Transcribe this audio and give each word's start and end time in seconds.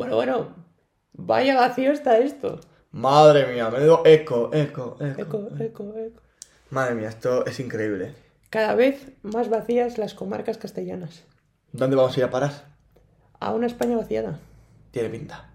Bueno, 0.00 0.16
bueno, 0.16 0.54
vaya 1.12 1.56
vacío 1.56 1.92
está 1.92 2.16
esto. 2.16 2.58
Madre 2.90 3.52
mía, 3.52 3.68
me 3.68 3.80
digo 3.80 4.00
eco, 4.06 4.48
eco, 4.50 4.96
eco. 4.98 5.20
Eco, 5.20 5.48
eco, 5.60 5.94
eco. 5.94 6.22
Madre 6.70 6.94
mía, 6.94 7.10
esto 7.10 7.44
es 7.44 7.60
increíble. 7.60 8.14
Cada 8.48 8.74
vez 8.74 9.12
más 9.20 9.50
vacías 9.50 9.98
las 9.98 10.14
comarcas 10.14 10.56
castellanas. 10.56 11.24
¿Dónde 11.72 11.96
vamos 11.96 12.16
a 12.16 12.20
ir 12.20 12.24
a 12.24 12.30
parar? 12.30 12.50
A 13.40 13.52
una 13.52 13.66
España 13.66 13.98
vaciada. 13.98 14.40
Tiene 14.90 15.10
pinta. 15.10 15.49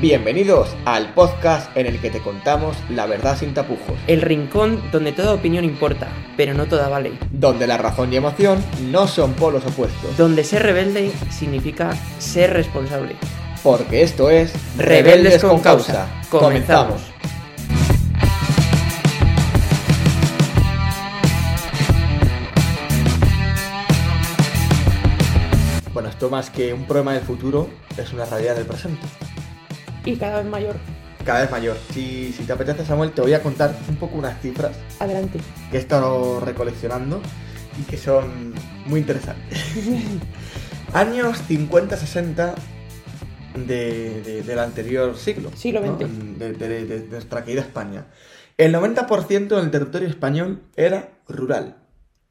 Bienvenidos 0.00 0.74
al 0.86 1.12
podcast 1.12 1.76
en 1.76 1.86
el 1.86 2.00
que 2.00 2.10
te 2.10 2.20
contamos 2.20 2.76
la 2.88 3.06
verdad 3.06 3.36
sin 3.36 3.52
tapujos, 3.52 3.98
El 4.06 4.22
rincón 4.22 4.80
donde 4.92 5.12
toda 5.12 5.34
opinión 5.34 5.64
importa, 5.64 6.08
pero 6.36 6.54
no 6.54 6.66
toda 6.66 6.88
vale. 6.88 7.12
donde 7.30 7.66
la 7.66 7.76
razón 7.76 8.12
y 8.12 8.16
emoción 8.16 8.64
no 8.90 9.06
son 9.06 9.34
polos 9.34 9.64
opuestos, 9.66 10.16
Donde 10.16 10.44
ser 10.44 10.62
rebelde 10.62 11.12
significa 11.30 11.90
ser 12.18 12.52
responsable. 12.52 13.16
porque 13.62 14.02
esto 14.02 14.30
es 14.30 14.52
Rebeldes 14.78 15.42
con 15.42 15.60
causa. 15.60 16.08
Comenzamos. 16.30 17.02
Bueno, 25.92 26.08
esto 26.08 26.30
más 26.30 26.50
que 26.50 26.72
un 26.72 26.84
problema 26.84 27.14
del 27.14 27.22
futuro 27.22 27.68
es 27.96 28.12
una 28.12 28.24
realidad 28.24 28.54
del 28.56 28.66
presente. 28.66 29.06
Y 30.04 30.16
cada 30.16 30.38
vez 30.42 30.46
mayor. 30.50 30.76
Cada 31.24 31.40
vez 31.42 31.50
mayor. 31.50 31.76
Si, 31.92 32.32
si 32.32 32.44
te 32.44 32.52
apetece, 32.52 32.84
Samuel, 32.84 33.12
te 33.12 33.20
voy 33.20 33.34
a 33.34 33.42
contar 33.42 33.74
un 33.88 33.96
poco 33.96 34.16
unas 34.16 34.40
cifras 34.40 34.76
Adelante. 34.98 35.38
que 35.70 35.76
he 35.76 35.80
estado 35.80 36.40
recoleccionando 36.40 37.20
y 37.78 37.82
que 37.82 37.96
son 37.98 38.54
muy 38.86 39.00
interesantes. 39.00 39.58
Años 40.94 41.38
50-60 41.48 42.54
de, 43.66 44.22
de- 44.22 44.42
del 44.42 44.58
anterior 44.58 45.16
siglo. 45.16 45.50
Siglo 45.54 45.80
¿no? 45.82 45.96
XX. 45.98 46.38
De, 46.38 46.52
de- 46.54 46.68
de- 46.86 46.98
de 47.00 47.08
nuestra 47.08 47.44
querida 47.44 47.60
España. 47.62 48.06
El 48.56 48.74
90% 48.74 49.48
del 49.48 49.70
territorio 49.70 50.08
español 50.08 50.62
era 50.76 51.10
rural 51.28 51.76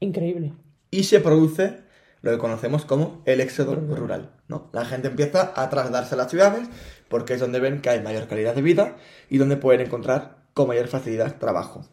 Increíble. 0.00 0.52
y 0.90 1.04
se 1.04 1.18
produce 1.20 1.78
lo 2.22 2.30
que 2.30 2.38
conocemos 2.38 2.84
como 2.84 3.22
el 3.24 3.40
éxodo 3.40 3.74
Rural. 3.74 4.32
La 4.72 4.84
gente 4.84 5.08
empieza 5.08 5.52
a 5.56 5.70
trasladarse 5.70 6.14
a 6.14 6.18
las 6.18 6.30
ciudades 6.30 6.68
porque 7.08 7.34
es 7.34 7.40
donde 7.40 7.60
ven 7.60 7.80
que 7.80 7.90
hay 7.90 8.02
mayor 8.02 8.28
calidad 8.28 8.54
de 8.54 8.62
vida 8.62 8.96
y 9.28 9.38
donde 9.38 9.56
pueden 9.56 9.86
encontrar 9.86 10.44
con 10.54 10.68
mayor 10.68 10.88
facilidad 10.88 11.38
trabajo. 11.38 11.86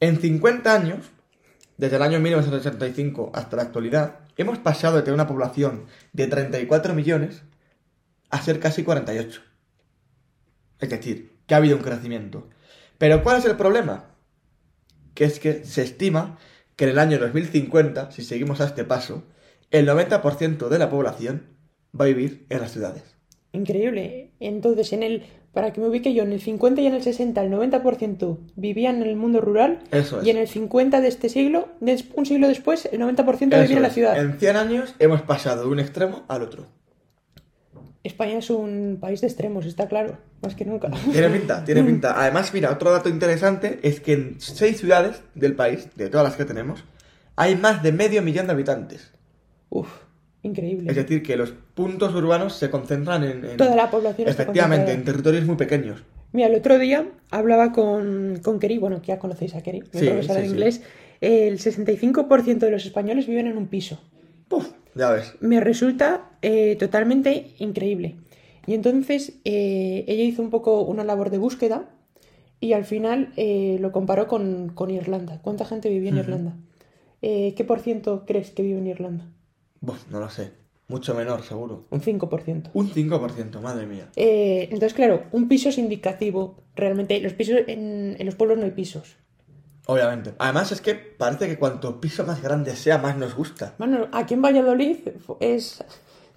En 0.00 0.18
50 0.20 0.74
años, 0.74 1.10
desde 1.76 1.96
el 1.96 2.02
año 2.02 2.20
1985 2.20 3.32
hasta 3.34 3.56
la 3.56 3.62
actualidad, 3.62 4.20
hemos 4.36 4.58
pasado 4.58 4.96
de 4.96 5.02
tener 5.02 5.14
una 5.14 5.26
población 5.26 5.86
de 6.12 6.26
34 6.26 6.94
millones 6.94 7.42
a 8.30 8.40
ser 8.40 8.60
casi 8.60 8.82
48. 8.82 9.42
Es 10.78 10.88
decir, 10.88 11.38
que 11.46 11.54
ha 11.54 11.58
habido 11.58 11.76
un 11.76 11.82
crecimiento. 11.82 12.48
Pero 12.96 13.22
¿cuál 13.22 13.38
es 13.38 13.44
el 13.44 13.56
problema? 13.56 14.14
Que 15.14 15.24
es 15.24 15.40
que 15.40 15.64
se 15.64 15.82
estima 15.82 16.38
que 16.80 16.86
en 16.86 16.92
el 16.92 16.98
año 16.98 17.18
2050, 17.18 18.10
si 18.10 18.22
seguimos 18.22 18.62
a 18.62 18.64
este 18.64 18.84
paso, 18.84 19.24
el 19.70 19.86
90% 19.86 20.68
de 20.68 20.78
la 20.78 20.88
población 20.88 21.42
va 21.94 22.06
a 22.06 22.08
vivir 22.08 22.46
en 22.48 22.62
las 22.62 22.72
ciudades. 22.72 23.02
Increíble. 23.52 24.30
Entonces, 24.40 24.94
en 24.94 25.02
el, 25.02 25.24
para 25.52 25.74
que 25.74 25.82
me 25.82 25.88
ubique 25.88 26.14
yo, 26.14 26.22
en 26.22 26.32
el 26.32 26.40
50 26.40 26.80
y 26.80 26.86
en 26.86 26.94
el 26.94 27.02
60, 27.02 27.38
el 27.42 27.52
90% 27.52 28.38
vivían 28.56 29.02
en 29.02 29.10
el 29.10 29.16
mundo 29.16 29.42
rural. 29.42 29.80
Eso 29.90 30.22
es. 30.22 30.26
Y 30.26 30.30
en 30.30 30.38
el 30.38 30.48
50 30.48 31.02
de 31.02 31.08
este 31.08 31.28
siglo, 31.28 31.68
un 32.14 32.24
siglo 32.24 32.48
después, 32.48 32.88
el 32.90 33.00
90% 33.02 33.28
Eso 33.28 33.60
vivía 33.60 33.76
en 33.76 33.82
la 33.82 33.90
ciudad. 33.90 34.18
En 34.18 34.38
100 34.38 34.56
años 34.56 34.94
hemos 35.00 35.20
pasado 35.20 35.64
de 35.64 35.68
un 35.68 35.80
extremo 35.80 36.24
al 36.28 36.40
otro. 36.40 36.64
España 38.02 38.38
es 38.38 38.48
un 38.50 38.96
país 39.00 39.20
de 39.20 39.26
extremos, 39.26 39.66
está 39.66 39.86
claro, 39.86 40.16
más 40.42 40.54
que 40.54 40.64
nunca. 40.64 40.90
Tiene 41.12 41.28
pinta, 41.38 41.64
tiene 41.64 41.82
pinta. 41.84 42.20
Además, 42.20 42.52
mira, 42.54 42.70
otro 42.70 42.90
dato 42.92 43.08
interesante 43.08 43.78
es 43.82 44.00
que 44.00 44.14
en 44.14 44.40
seis 44.40 44.78
ciudades 44.78 45.22
del 45.34 45.54
país, 45.54 45.88
de 45.96 46.08
todas 46.08 46.24
las 46.26 46.36
que 46.36 46.44
tenemos, 46.46 46.84
hay 47.36 47.56
más 47.56 47.82
de 47.82 47.92
medio 47.92 48.22
millón 48.22 48.46
de 48.46 48.52
habitantes. 48.52 49.12
Uf, 49.68 49.88
increíble. 50.42 50.90
Es 50.90 50.96
decir, 50.96 51.22
que 51.22 51.36
los 51.36 51.52
puntos 51.74 52.14
urbanos 52.14 52.54
se 52.56 52.70
concentran 52.70 53.22
en... 53.24 53.44
en- 53.44 53.56
Toda 53.58 53.76
la 53.76 53.90
población 53.90 54.28
Efectivamente, 54.28 54.92
en 54.92 55.04
territorios 55.04 55.44
muy 55.44 55.56
pequeños. 55.56 56.02
Mira, 56.32 56.46
el 56.48 56.54
otro 56.54 56.78
día 56.78 57.06
hablaba 57.30 57.72
con, 57.72 58.38
con 58.42 58.58
Keri, 58.60 58.78
bueno, 58.78 59.02
que 59.02 59.08
ya 59.08 59.18
conocéis 59.18 59.54
a 59.56 59.62
Keri, 59.62 59.80
mi 59.92 60.00
Sí, 60.00 60.06
profesora 60.06 60.34
sí, 60.36 60.40
de 60.42 60.46
sí. 60.46 60.52
inglés. 60.54 60.82
El 61.20 61.58
65% 61.58 62.58
de 62.60 62.70
los 62.70 62.86
españoles 62.86 63.26
viven 63.26 63.46
en 63.48 63.58
un 63.58 63.66
piso. 63.66 64.00
Puf, 64.48 64.68
ya 64.94 65.10
ves. 65.10 65.34
Me 65.40 65.60
resulta 65.60 66.29
eh, 66.42 66.76
totalmente 66.76 67.52
increíble. 67.58 68.16
Y 68.66 68.74
entonces 68.74 69.40
eh, 69.44 70.04
ella 70.06 70.24
hizo 70.24 70.42
un 70.42 70.50
poco 70.50 70.82
una 70.82 71.04
labor 71.04 71.30
de 71.30 71.38
búsqueda 71.38 71.90
y 72.60 72.74
al 72.74 72.84
final 72.84 73.32
eh, 73.36 73.78
lo 73.80 73.90
comparó 73.90 74.28
con, 74.28 74.68
con 74.68 74.90
Irlanda. 74.90 75.40
¿Cuánta 75.42 75.64
gente 75.64 75.88
vivía 75.88 76.10
en. 76.10 76.18
Irlanda? 76.18 76.56
Eh, 77.22 77.54
¿Qué 77.56 77.64
por 77.64 77.80
ciento 77.80 78.24
crees 78.26 78.50
que 78.50 78.62
vive 78.62 78.78
en 78.78 78.86
Irlanda? 78.86 79.26
Buf, 79.80 80.10
no 80.10 80.20
lo 80.20 80.28
sé. 80.28 80.52
Mucho 80.88 81.14
menor, 81.14 81.42
seguro. 81.42 81.86
Un 81.90 82.00
5%. 82.00 82.70
Un 82.74 82.90
5%, 82.90 83.60
madre 83.60 83.86
mía. 83.86 84.08
Eh, 84.16 84.64
entonces, 84.64 84.92
claro, 84.92 85.24
un 85.32 85.48
piso 85.48 85.68
es 85.68 85.78
indicativo. 85.78 86.64
Realmente, 86.74 87.20
los 87.20 87.32
pisos 87.32 87.60
en, 87.66 88.16
en 88.18 88.26
los 88.26 88.34
pueblos 88.34 88.58
no 88.58 88.64
hay 88.64 88.72
pisos. 88.72 89.16
Obviamente. 89.86 90.34
Además 90.38 90.72
es 90.72 90.80
que 90.80 90.94
parece 90.94 91.46
que 91.48 91.58
cuanto 91.58 92.00
piso 92.00 92.24
más 92.24 92.42
grande 92.42 92.76
sea, 92.76 92.98
más 92.98 93.16
nos 93.16 93.34
gusta. 93.34 93.74
Bueno, 93.78 94.08
aquí 94.12 94.34
en 94.34 94.42
Valladolid 94.42 94.98
es 95.40 95.84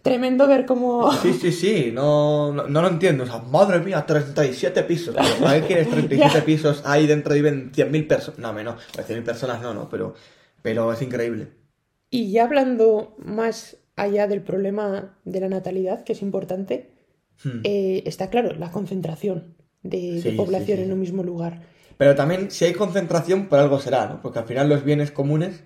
tremendo 0.04 0.46
ver 0.48 0.68
cómo... 0.68 1.12
Sí, 1.14 1.34
sí, 1.34 1.52
sí, 1.52 1.92
no, 1.92 2.52
no, 2.54 2.68
no 2.68 2.82
lo 2.84 2.88
entiendo. 2.90 3.24
O 3.24 3.28
sea, 3.28 3.40
madre 3.40 3.80
mía, 3.80 4.06
37 4.06 4.84
pisos. 4.84 5.16
Pero, 5.16 5.48
¿A 5.48 5.54
qué 5.56 5.62
quieres 5.66 5.90
37 5.90 6.18
Ya. 6.40 6.46
pisos? 6.46 6.84
Ahí 6.86 7.08
dentro 7.08 7.34
viven 7.34 7.72
100.000 7.72 8.08
personas. 8.08 8.40
No, 8.40 8.54
menos. 8.54 8.76
Pues 8.94 9.08
100.000 9.10 9.24
personas 9.24 9.62
no, 9.64 9.74
no, 9.74 9.90
pero, 9.90 10.14
pero 10.62 10.94
es 10.94 11.02
increíble. 11.02 11.48
Y 12.12 12.32
ya 12.32 12.44
hablando 12.44 13.16
más 13.18 13.78
allá 13.96 14.28
del 14.28 14.42
problema 14.44 15.18
de 15.26 15.40
la 15.40 15.50
natalidad, 15.50 16.04
que 16.04 16.14
es 16.14 16.22
importante, 16.22 16.92
Hmm. 17.44 17.62
eh, 17.64 18.04
está 18.06 18.30
claro, 18.30 18.54
la 18.54 18.70
concentración 18.72 19.56
de, 19.82 20.14
de 20.14 20.22
Sí, 20.22 20.30
sí, 20.32 20.38
población 20.38 20.78
sí, 20.78 20.84
en 20.84 20.90
sí. 20.90 20.94
un 20.94 21.00
mismo 21.00 21.24
lugar. 21.24 21.64
Pero 21.98 22.14
también, 22.14 22.52
si 22.52 22.66
hay 22.66 22.74
concentración, 22.74 23.48
por 23.50 23.58
algo 23.58 23.80
será, 23.80 24.06
¿no? 24.08 24.22
Porque 24.22 24.38
al 24.40 24.46
final 24.46 24.70
los 24.70 24.84
bienes 24.84 25.10
comunes 25.12 25.64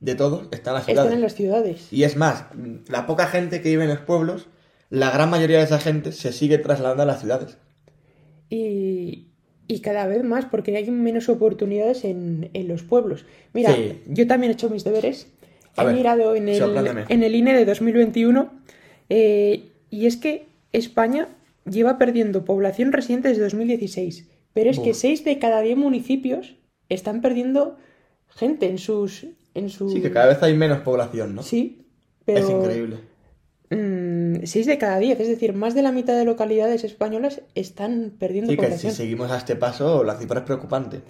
de 0.00 0.14
todos 0.14 0.48
están 0.50 0.72
en 0.72 0.76
las 0.76 0.84
ciudades. 0.86 1.04
Están 1.04 1.12
en 1.12 1.22
las 1.22 1.34
ciudades. 1.34 1.92
Y 1.92 2.02
es 2.04 2.16
más, 2.16 2.44
la 2.88 3.06
poca 3.06 3.26
gente 3.26 3.60
que 3.62 3.68
vive 3.68 3.84
en 3.84 3.90
los 3.90 4.00
pueblos, 4.00 4.48
la 4.88 5.10
gran 5.10 5.30
mayoría 5.30 5.58
de 5.58 5.64
esa 5.64 5.78
gente 5.78 6.12
se 6.12 6.32
sigue 6.32 6.58
trasladando 6.58 7.02
a 7.02 7.06
las 7.06 7.20
ciudades. 7.20 7.58
Y, 8.48 9.26
y 9.68 9.80
cada 9.80 10.06
vez 10.06 10.24
más, 10.24 10.46
porque 10.46 10.76
hay 10.76 10.90
menos 10.90 11.28
oportunidades 11.28 12.04
en, 12.04 12.50
en 12.54 12.68
los 12.68 12.82
pueblos. 12.82 13.24
Mira, 13.52 13.74
Sí. 13.74 14.00
yo 14.08 14.26
también 14.26 14.50
he 14.50 14.54
hecho 14.54 14.70
mis 14.70 14.84
deberes. 14.84 15.28
A 15.76 15.82
he 15.82 15.86
ver, 15.86 15.94
mirado 15.94 16.34
en 16.34 16.48
el, 16.48 17.04
en 17.08 17.22
el 17.22 17.34
INE 17.34 17.54
de 17.54 17.64
2021 17.64 18.50
eh, 19.08 19.68
y 19.90 20.06
es 20.06 20.16
que 20.16 20.46
España 20.72 21.28
lleva 21.64 21.96
perdiendo 21.98 22.44
población 22.44 22.90
residente 22.92 23.28
desde 23.28 23.42
2016. 23.44 24.26
Pero 24.52 24.70
es 24.70 24.80
que 24.80 24.90
Buf. 24.90 24.98
6 24.98 25.24
de 25.24 25.38
cada 25.38 25.60
10 25.60 25.76
municipios 25.76 26.56
están 26.88 27.20
perdiendo 27.20 27.76
gente 28.28 28.66
en 28.68 28.78
sus... 28.78 29.26
En. 29.54 29.68
Sí, 29.70 30.00
que 30.00 30.10
cada 30.10 30.26
vez 30.26 30.42
hay 30.42 30.54
menos 30.56 30.80
población, 30.80 31.34
¿no? 31.34 31.42
Sí, 31.42 31.86
pero... 32.24 32.38
Es 32.38 32.50
increíble. 32.50 32.96
6 33.72 34.66
de 34.66 34.78
cada 34.78 34.98
10, 34.98 35.20
es 35.20 35.28
decir, 35.28 35.52
más 35.54 35.74
de 35.74 35.82
la 35.82 35.92
mitad 35.92 36.16
de 36.16 36.24
localidades 36.24 36.82
españolas 36.82 37.42
están 37.54 38.12
perdiendo 38.18 38.50
Sí, 38.50 38.56
que 38.56 38.64
si 38.64 38.68
población. 38.68 38.92
seguimos 38.92 39.30
a 39.30 39.36
este 39.38 39.54
paso, 39.54 40.02
la 40.02 40.16
cifra 40.16 40.40
es 40.40 40.44
preocupante. 40.46 41.02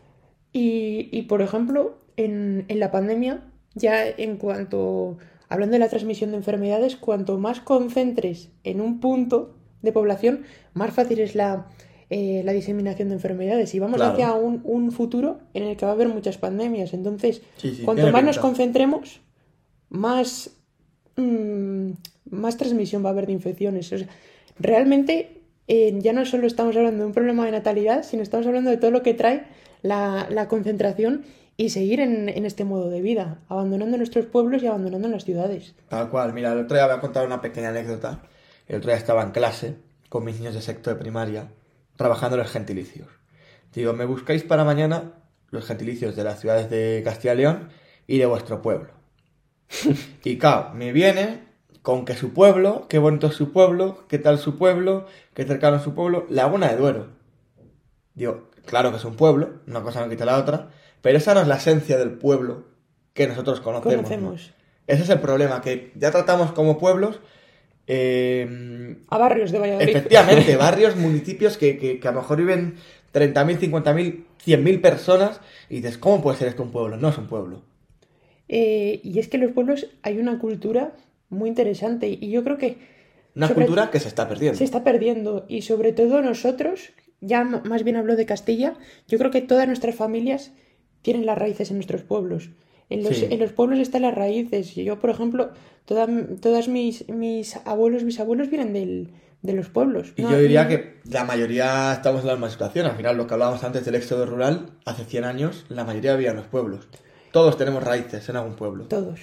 Y, 0.53 1.09
y, 1.11 1.23
por 1.23 1.41
ejemplo, 1.41 1.99
en, 2.17 2.67
en 2.69 2.81
la 2.81 2.91
pandemia, 2.91 3.45
ya 3.75 4.07
en 4.07 4.37
cuanto, 4.37 5.17
hablando 5.49 5.73
de 5.75 5.79
la 5.79 5.89
transmisión 5.89 6.33
de 6.33 6.37
enfermedades, 6.39 6.97
cuanto 6.97 7.39
más 7.39 7.61
concentres 7.61 8.51
en 8.65 8.81
un 8.83 9.01
punto 9.01 9.55
de 9.81 9.93
población, 9.93 10.43
más 10.75 10.93
fácil 10.93 11.21
es 11.21 11.35
la, 11.35 11.67
eh, 12.11 12.43
la 12.45 12.53
diseminación 12.53 13.09
de 13.09 13.15
enfermedades. 13.15 13.75
Y 13.75 13.79
vamos 13.79 13.97
Claro. 13.97 14.12
hacia 14.12 14.33
un, 14.35 14.61
un 14.65 14.93
futuro 14.93 15.39
en 15.55 15.62
el 15.62 15.77
que 15.77 15.87
va 15.87 15.93
a 15.93 15.95
haber 15.95 16.09
muchas 16.09 16.39
pandemias. 16.39 16.93
Entonces, 16.93 17.43
Sí, 17.57 17.75
sí, 17.75 17.83
cuanto 17.85 18.11
más 18.11 18.25
nos 18.25 18.39
concentremos, 18.39 19.21
más, 19.89 20.51
mm, 21.17 21.91
más 22.31 22.57
transmisión 22.57 23.05
va 23.05 23.09
a 23.11 23.12
haber 23.12 23.27
de 23.27 23.33
infecciones. 23.33 23.93
O 23.93 23.99
sea, 23.99 24.09
realmente 24.59 25.43
eh, 25.69 25.97
ya 26.01 26.12
no 26.12 26.25
solo 26.27 26.47
estamos 26.47 26.77
hablando 26.77 27.01
de 27.03 27.07
un 27.07 27.12
problema 27.12 27.45
de 27.47 27.53
natalidad, 27.53 28.03
sino 28.03 28.23
estamos 28.23 28.47
hablando 28.47 28.71
de 28.71 28.77
todo 28.77 28.91
lo 28.91 29.03
que 29.03 29.15
trae 29.15 29.45
la, 29.83 30.27
la 30.31 30.49
concentración 30.49 31.23
y 31.57 31.69
seguir 31.71 32.01
en, 32.01 32.29
en 32.29 32.47
este 32.47 32.65
modo 32.65 32.89
de 32.91 33.03
vida, 33.03 33.39
abandonando 33.49 33.97
nuestros 33.99 34.27
pueblos 34.27 34.62
y 34.62 34.67
abandonando 34.67 35.09
las 35.09 35.25
ciudades. 35.25 35.75
Tal 35.89 36.09
cual. 36.09 36.33
Mira, 36.33 36.53
el 36.53 36.61
otro 36.61 36.77
día 36.77 36.87
voy 36.87 36.97
a 36.97 37.01
contar 37.01 37.27
una 37.27 37.41
pequeña 37.41 37.69
anécdota. 37.69 38.23
El 38.67 38.77
otro 38.77 38.89
día 38.91 38.97
estaba 38.99 39.23
en 39.23 39.31
clase 39.31 39.75
con 40.09 40.25
mis 40.25 40.39
niños 40.39 40.55
de 40.55 40.62
sexto 40.62 40.91
de 40.91 40.97
primaria. 40.97 41.49
Trabajando 42.00 42.38
los 42.38 42.50
gentilicios. 42.50 43.08
Digo, 43.75 43.93
me 43.93 44.06
buscáis 44.06 44.43
para 44.43 44.64
mañana 44.64 45.12
los 45.50 45.67
gentilicios 45.67 46.17
de 46.17 46.25
las 46.25 46.41
ciudades 46.41 46.70
de 46.70 47.02
Castilla 47.05 47.35
y 47.35 47.37
León 47.37 47.69
y 48.06 48.17
de 48.17 48.25
vuestro 48.25 48.62
pueblo. 48.62 48.88
y 50.25 50.38
claro, 50.38 50.70
me 50.73 50.93
viene 50.93 51.44
con 51.82 52.06
que 52.06 52.17
su 52.17 52.32
pueblo, 52.32 52.87
qué 52.88 52.99
bonito 52.99 53.26
es 53.26 53.35
su 53.35 53.52
pueblo, 53.52 54.06
qué 54.08 54.19
tal 54.19 54.38
su 54.38 54.56
pueblo, 54.56 55.08
qué 55.35 55.44
cercano 55.44 55.76
es 55.76 55.82
su 55.82 55.94
pueblo, 55.94 56.25
Laguna 56.31 56.69
de 56.69 56.79
Duero. 56.79 57.08
Digo, 58.14 58.49
claro 58.64 58.93
que 58.93 58.97
es 58.97 59.05
un 59.05 59.17
pueblo, 59.17 59.61
una 59.67 59.82
cosa 59.82 60.00
no 60.00 60.08
quita 60.08 60.25
la 60.25 60.38
otra, 60.38 60.70
pero 61.02 61.19
esa 61.19 61.35
no 61.35 61.43
es 61.43 61.49
la 61.49 61.56
esencia 61.56 61.99
del 61.99 62.12
pueblo 62.12 62.64
que 63.12 63.29
nosotros 63.29 63.61
conocemos. 63.61 63.97
¿no? 63.97 64.02
Conocemos. 64.05 64.55
Ese 64.87 65.02
es 65.02 65.11
el 65.11 65.20
problema, 65.20 65.61
que 65.61 65.93
ya 65.97 66.11
tratamos 66.11 66.52
como 66.52 66.79
pueblos. 66.79 67.20
Eh, 67.93 68.97
A 69.09 69.19
barrios 69.19 69.51
de 69.51 69.59
Valladolid. 69.59 69.89
efectivamente, 69.89 70.57
barrios, 70.67 70.97
municipios 70.97 71.57
que, 71.59 71.77
que- 71.79 71.99
que 71.99 72.09
a 72.09 72.13
lo 72.13 72.21
mejor 72.21 72.39
viven 72.39 72.75
30.000, 73.13 73.59
50.000, 73.59 74.25
100.000 74.47 74.81
personas 74.81 75.41
y 75.69 75.77
dices, 75.77 75.99
¿cómo 75.99 76.23
puede 76.23 76.39
ser 76.39 76.49
esto 76.49 76.63
un 76.63 76.71
pueblo? 76.71 76.97
No 76.97 77.09
es 77.09 77.19
un 77.19 77.27
pueblo. 77.27 77.63
Eh, 78.49 79.01
y 79.03 79.19
es 79.19 79.29
que 79.29 79.37
en 79.37 79.43
los 79.45 79.53
pueblos 79.53 79.87
hay 80.03 80.19
una 80.19 80.39
cultura 80.39 80.93
muy 81.29 81.49
interesante 81.49 82.09
y 82.09 82.31
yo 82.31 82.43
creo 82.45 82.59
que 82.59 82.79
Una 83.37 83.49
cultura 83.49 83.91
que 83.91 84.01
se 84.01 84.09
está 84.09 84.29
perdiendo. 84.29 84.59
se 84.59 84.65
está 84.65 84.83
perdiendo 84.85 85.45
y 85.49 85.63
sobre 85.63 85.93
todo 85.93 86.23
nosotros, 86.23 86.93
ya 87.21 87.45
más 87.45 87.83
bien 87.85 87.97
hablo 87.97 88.17
de 88.17 88.27
Castilla, 88.27 88.75
yo 89.09 89.19
creo 89.19 89.31
que 89.31 89.41
todas 89.41 89.67
nuestras 89.67 89.95
familias 89.95 90.53
tienen 91.03 91.27
las 91.27 91.39
raíces 91.39 91.71
en 91.71 91.77
nuestros 91.77 92.03
pueblos. 92.03 92.51
En 92.91 93.03
los, 93.05 93.17
Sí. 93.17 93.27
en 93.31 93.39
los 93.39 93.53
pueblos 93.53 93.79
están 93.79 94.03
las 94.03 94.15
raíces. 94.15 94.75
Yo, 94.75 94.99
por 95.01 95.11
ejemplo, 95.11 95.51
toda, 95.85 96.07
todas 96.41 96.69
mis, 96.69 97.09
mis 97.09 97.57
abuelos, 97.65 98.05
bisabuelos 98.05 98.51
vienen 98.51 98.73
del, 98.73 99.09
de 99.43 99.53
los 99.55 99.69
pueblos. 99.69 100.13
Y 100.17 100.23
¿no? 100.23 100.31
yo 100.33 100.39
diría 100.39 100.69
que 100.69 100.97
la 101.11 101.25
mayoría 101.25 101.93
estamos 101.95 102.21
en 102.23 102.27
la 102.27 102.35
misma 102.35 102.51
situación. 102.51 102.87
Al 102.87 102.97
final, 102.97 103.17
lo 103.17 103.27
que 103.27 103.35
hablábamos 103.35 103.65
antes 103.65 103.85
del 103.85 103.95
éxodo 103.95 104.27
rural, 104.27 104.71
hace 104.85 105.05
100 105.05 105.25
años, 105.25 105.65
la 105.69 105.85
mayoría 105.85 106.15
vivía 106.15 106.31
en 106.31 106.37
los 106.37 106.47
pueblos. 106.47 106.89
Todos 107.33 107.57
tenemos 107.57 107.83
raíces 107.83 108.29
en 108.29 108.37
algún 108.37 108.57
pueblo. 108.57 108.85
Todos. 108.87 109.21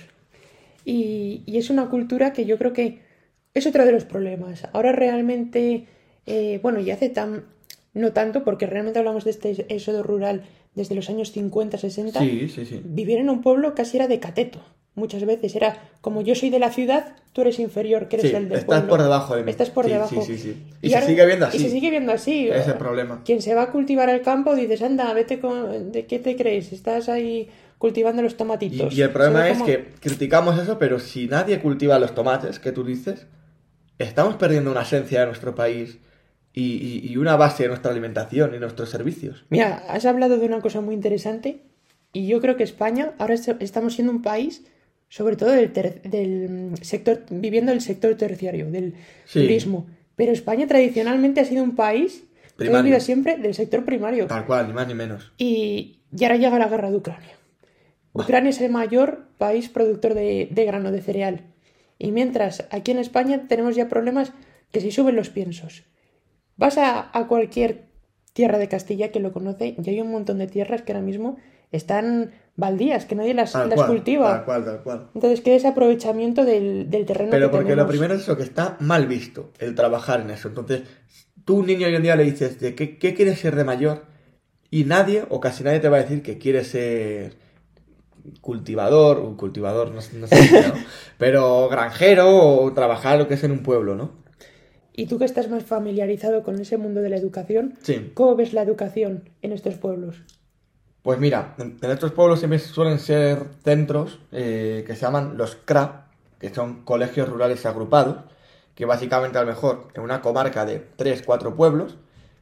Y, 0.85 1.43
y 1.45 1.57
es 1.57 1.69
una 1.69 1.89
cultura 1.89 2.31
que 2.33 2.45
yo 2.45 2.57
creo 2.57 2.71
que 2.73 3.01
es 3.53 3.67
otro 3.67 3.85
de 3.85 3.91
los 3.91 4.05
problemas. 4.05 4.63
Ahora 4.71 4.93
realmente, 4.93 5.87
eh, 6.25 6.59
bueno, 6.63 6.79
y 6.79 6.89
hace 6.91 7.09
tan, 7.09 7.43
no 7.93 8.13
tanto, 8.13 8.43
porque 8.43 8.65
realmente 8.65 8.99
hablamos 8.99 9.25
de 9.25 9.31
este 9.31 9.65
éxodo 9.67 10.03
rural 10.03 10.43
desde 10.77 10.95
los 10.95 11.09
años 11.09 11.31
50, 11.33 11.77
60. 11.77 12.19
Sí, 12.21 12.47
sí, 12.47 12.65
sí. 12.65 12.81
Vivir 12.85 13.17
en 13.17 13.29
un 13.29 13.41
pueblo 13.41 13.75
casi 13.75 13.97
era 13.97 14.07
de 14.07 14.19
cateto. 14.21 14.59
Muchas 14.95 15.23
veces 15.25 15.55
era 15.55 15.77
como 16.01 16.21
yo 16.21 16.33
soy 16.33 16.49
de 16.49 16.57
la 16.59 16.71
ciudad, 16.71 17.15
tú 17.33 17.41
eres 17.41 17.59
inferior, 17.59 18.07
que 18.07 18.15
eres 18.15 18.33
el 18.33 18.49
del 18.49 18.59
estás 18.59 18.63
pueblo. 18.65 18.87
por 18.87 19.01
debajo 19.03 19.35
de 19.35 19.43
mí. 19.43 19.51
Estás 19.51 19.69
por 19.69 19.85
debajo. 19.87 20.25
Y, 20.27 20.31
Y 20.81 20.89
se 20.89 20.95
ahora- 20.95 21.05
sigue 21.07 21.25
viendo 21.25 21.45
así. 21.45 21.57
Y 21.57 21.59
se 21.59 21.69
sigue 21.69 21.89
viendo 21.91 22.11
así. 22.13 22.47
Es 22.49 22.67
el 22.67 22.75
problema. 22.75 23.21
Quien 23.23 23.41
se 23.43 23.53
va 23.53 23.63
a 23.63 23.71
cultivar 23.71 24.09
al 24.09 24.21
campo 24.21 24.55
dices, 24.55 24.81
anda, 24.81 25.13
vete 25.13 25.39
con... 25.39 25.91
¿De 25.91 26.05
qué 26.07 26.17
te 26.19 26.35
crees? 26.35 26.71
Estás 26.73 27.09
ahí 27.09 27.47
cultivando 27.77 28.23
los 28.23 28.37
tomatitos. 28.37 28.91
y 28.95 29.01
el 29.03 29.11
problema 29.11 29.47
es 29.49 29.53
como- 29.59 29.65
que 29.67 29.85
criticamos 29.99 30.57
eso, 30.59 30.79
pero 30.79 30.97
si 30.99 31.27
nadie 31.27 31.59
cultiva 31.59 31.99
los 31.99 32.15
tomates, 32.15 32.57
que 32.59 32.71
tú 32.71 32.83
dices, 32.83 33.27
estamos 33.99 34.35
perdiendo 34.35 34.71
una 34.71 34.81
esencia 34.81 35.19
de 35.21 35.25
nuestro 35.27 35.53
país 35.53 35.99
y, 36.59 37.17
una 37.17 37.35
base 37.35 37.63
de 37.63 37.69
nuestra 37.69 37.91
alimentación 37.91 38.53
y 38.55 38.59
nuestros 38.59 38.89
servicios. 38.89 39.45
Mira, 39.49 39.83
has 39.89 40.05
hablado 40.05 40.37
de 40.37 40.45
una 40.45 40.59
cosa 40.61 40.81
muy 40.81 40.95
interesante 40.95 41.61
y 42.13 42.27
yo 42.27 42.39
creo 42.41 42.55
que 42.57 42.63
España, 42.63 43.13
ahora 43.19 43.33
est- 43.35 43.61
estamos 43.61 43.93
siendo 43.95 44.11
un 44.11 44.21
país, 44.21 44.65
sobre 45.09 45.35
todo 45.35 45.51
del, 45.51 45.71
ter- 45.71 46.01
del 46.03 46.71
sector, 46.81 47.23
viviendo 47.29 47.71
el 47.71 47.81
sector 47.81 48.15
terciario, 48.15 48.69
del 48.71 48.95
Sí. 49.25 49.41
turismo. 49.41 49.87
Pero 50.15 50.31
España 50.31 50.65
tradicionalmente 50.67 51.41
ha 51.41 51.45
sido 51.45 51.63
un 51.63 51.75
país 51.75 52.23
que 52.57 52.67
ha 52.73 52.81
vivido 52.81 52.99
siempre 52.99 53.37
del 53.37 53.53
sector 53.53 53.85
primario. 53.85 54.25
Tal 54.25 54.45
cual, 54.47 54.67
ni 54.67 54.73
más 54.73 54.87
ni 54.87 54.95
menos. 54.95 55.31
Y, 55.37 55.99
y 56.17 56.23
ahora 56.23 56.37
llega 56.37 56.57
la 56.57 56.67
guerra 56.69 56.89
de 56.89 56.97
Ucrania. 56.97 57.33
Ucrania 58.13 58.49
es 58.49 58.59
el 58.61 58.71
mayor 58.71 59.27
país 59.37 59.69
productor 59.69 60.15
de, 60.15 60.47
de 60.49 60.65
grano 60.65 60.91
de 60.91 61.01
cereal. 61.01 61.41
Y 61.99 62.11
mientras 62.11 62.65
aquí 62.71 62.91
en 62.91 62.97
España 62.97 63.47
tenemos 63.47 63.75
ya 63.75 63.87
problemas 63.89 64.33
que 64.71 64.81
si 64.81 64.91
suben 64.91 65.15
los 65.15 65.29
piensos. 65.29 65.83
Vas 66.57 66.77
a, 66.77 67.09
a 67.17 67.27
cualquier 67.27 67.85
tierra 68.33 68.57
de 68.57 68.67
Castilla 68.67 69.11
que 69.11 69.19
lo 69.19 69.31
conoce 69.33 69.75
y 69.81 69.89
hay 69.89 70.01
un 70.01 70.11
montón 70.11 70.37
de 70.39 70.47
tierras 70.47 70.81
que 70.81 70.91
ahora 70.93 71.05
mismo 71.05 71.37
están 71.71 72.31
baldías, 72.55 73.05
que 73.05 73.15
nadie 73.15 73.33
las, 73.33 73.53
Tal 73.53 73.69
las 73.69 73.77
cual, 73.77 73.89
cultiva. 73.89 74.33
Tal 74.37 74.45
cual, 74.45 74.65
tal 74.65 74.83
cual. 74.83 75.07
Entonces, 75.13 75.41
¿qué 75.41 75.55
es 75.55 75.65
aprovechamiento 75.65 76.45
del, 76.45 76.89
del 76.89 77.05
terreno 77.05 77.31
Pero 77.31 77.47
que 77.47 77.51
porque 77.51 77.63
tenemos? 77.69 77.83
lo 77.83 77.87
primero 77.89 78.13
es 78.15 78.21
eso, 78.21 78.37
que 78.37 78.43
está 78.43 78.77
mal 78.79 79.05
visto, 79.07 79.51
el 79.59 79.75
trabajar 79.75 80.21
en 80.21 80.29
eso. 80.31 80.47
Entonces, 80.47 80.83
tú 81.45 81.57
un 81.59 81.67
niño 81.67 81.87
hoy 81.87 81.95
en 81.95 82.03
día 82.03 82.15
le 82.15 82.23
dices, 82.23 82.59
¿de 82.59 82.75
qué, 82.75 82.97
qué 82.97 83.13
quieres 83.13 83.39
ser 83.39 83.55
de 83.55 83.63
mayor? 83.63 84.05
Y 84.71 84.85
nadie, 84.85 85.25
o 85.29 85.39
casi 85.39 85.63
nadie 85.63 85.79
te 85.79 85.89
va 85.89 85.97
a 85.97 86.01
decir 86.01 86.23
que 86.23 86.37
quiere 86.37 86.63
ser 86.63 87.35
cultivador, 88.41 89.19
un 89.19 89.35
cultivador, 89.35 89.91
no, 89.91 90.01
sé- 90.01 90.17
no 90.17 90.27
sé, 90.27 90.53
¿no? 90.59 90.73
pero 91.17 91.69
granjero 91.69 92.35
o 92.35 92.73
trabajar 92.73 93.17
lo 93.17 93.27
que 93.27 93.35
es 93.35 93.43
en 93.43 93.51
un 93.51 93.63
pueblo, 93.63 93.95
¿no? 93.95 94.11
Y 94.97 95.05
tú 95.05 95.19
que 95.19 95.25
estás 95.25 95.47
más 95.49 95.63
familiarizado 95.63 96.43
con 96.43 96.59
ese 96.59 96.75
mundo 96.77 97.01
de 97.01 97.09
la 97.09 97.17
educación, 97.17 97.75
Sí. 97.83 98.11
¿cómo 98.15 98.35
ves 98.35 98.51
la 98.51 98.63
educación 98.63 99.29
en 99.43 99.51
estos 99.53 99.75
pueblos? 99.75 100.17
Pues 101.03 101.19
mira, 101.19 101.53
en, 101.59 101.77
en 101.81 101.91
estos 101.91 102.11
pueblos 102.11 102.39
siempre 102.39 102.57
suelen 102.59 102.97
ser 102.97 103.43
centros 103.63 104.19
eh, 104.31 104.83
que 104.87 104.95
se 104.95 105.01
llaman 105.03 105.37
los 105.37 105.55
CRA, 105.55 106.07
que 106.39 106.51
son 106.53 106.83
colegios 106.83 107.29
rurales 107.29 107.63
agrupados, 107.67 108.17
que 108.73 108.85
básicamente 108.85 109.37
a 109.37 109.41
lo 109.41 109.47
mejor 109.47 109.87
en 109.93 110.01
una 110.01 110.19
comarca 110.21 110.65
de 110.65 110.79
3, 110.95 111.21
4 111.23 111.55
pueblos, 111.55 111.95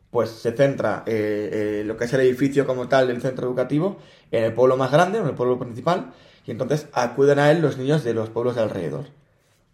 pues 0.10 0.30
se 0.30 0.54
centra 0.54 1.04
eh, 1.06 1.50
eh, 1.52 1.84
lo 1.86 1.98
que 1.98 2.06
es 2.06 2.14
el 2.14 2.22
edificio 2.22 2.66
como 2.66 2.88
tal 2.88 3.08
del 3.08 3.22
centro 3.22 3.48
educativo 3.48 3.98
en 4.32 4.46
el 4.46 4.54
pueblo 4.54 4.78
más 4.78 4.92
grande, 4.94 5.20
en 5.20 5.28
el 5.28 5.36
pueblo 5.36 5.60
principal, 5.60 6.14
y 6.46 6.52
entonces 6.52 6.88
acuden 6.94 7.38
a 7.40 7.52
él 7.52 7.62
los 7.62 7.78
niños 7.78 8.06
de 8.06 8.14
los 8.14 8.30
pueblos 8.30 8.56
de 8.56 8.62
alrededor. 8.62 9.08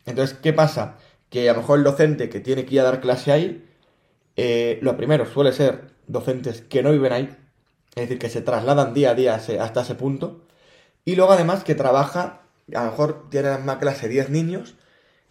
Entonces, 0.07 0.36
¿qué 0.42 0.51
pasa? 0.51 0.95
Que 1.31 1.50
a 1.50 1.54
lo 1.54 1.62
mejor 1.62 1.80
el 1.80 1.83
docente 1.83 2.30
que 2.30 2.39
tiene 2.39 2.66
que 2.66 2.75
ir 2.75 2.81
a 2.81 2.83
dar 2.83 3.01
clase 3.01 3.31
ahí, 3.31 3.66
eh, 4.36 4.78
lo 4.83 4.95
primero 4.98 5.25
suele 5.25 5.51
ser 5.54 5.86
docentes 6.07 6.62
que 6.62 6.83
no 6.83 6.92
viven 6.92 7.13
ahí, 7.13 7.36
es 7.95 8.04
decir, 8.04 8.19
que 8.19 8.30
se 8.30 8.42
trasladan 8.42 8.94
día 8.94 9.12
a 9.12 9.16
día 9.16 9.36
hasta 9.36 9.81
ese 9.81 9.95
punto, 9.95 10.42
y 11.06 11.16
luego 11.16 11.31
además 11.31 11.63
que 11.63 11.74
trabaja, 11.74 12.42
a 12.75 12.83
lo 12.86 12.92
mejor 12.92 13.30
tiene 13.31 13.48
en 13.48 13.54
la 13.54 13.57
misma 13.57 13.80
clase 13.80 14.07
10 14.07 14.30
niños, 14.30 14.75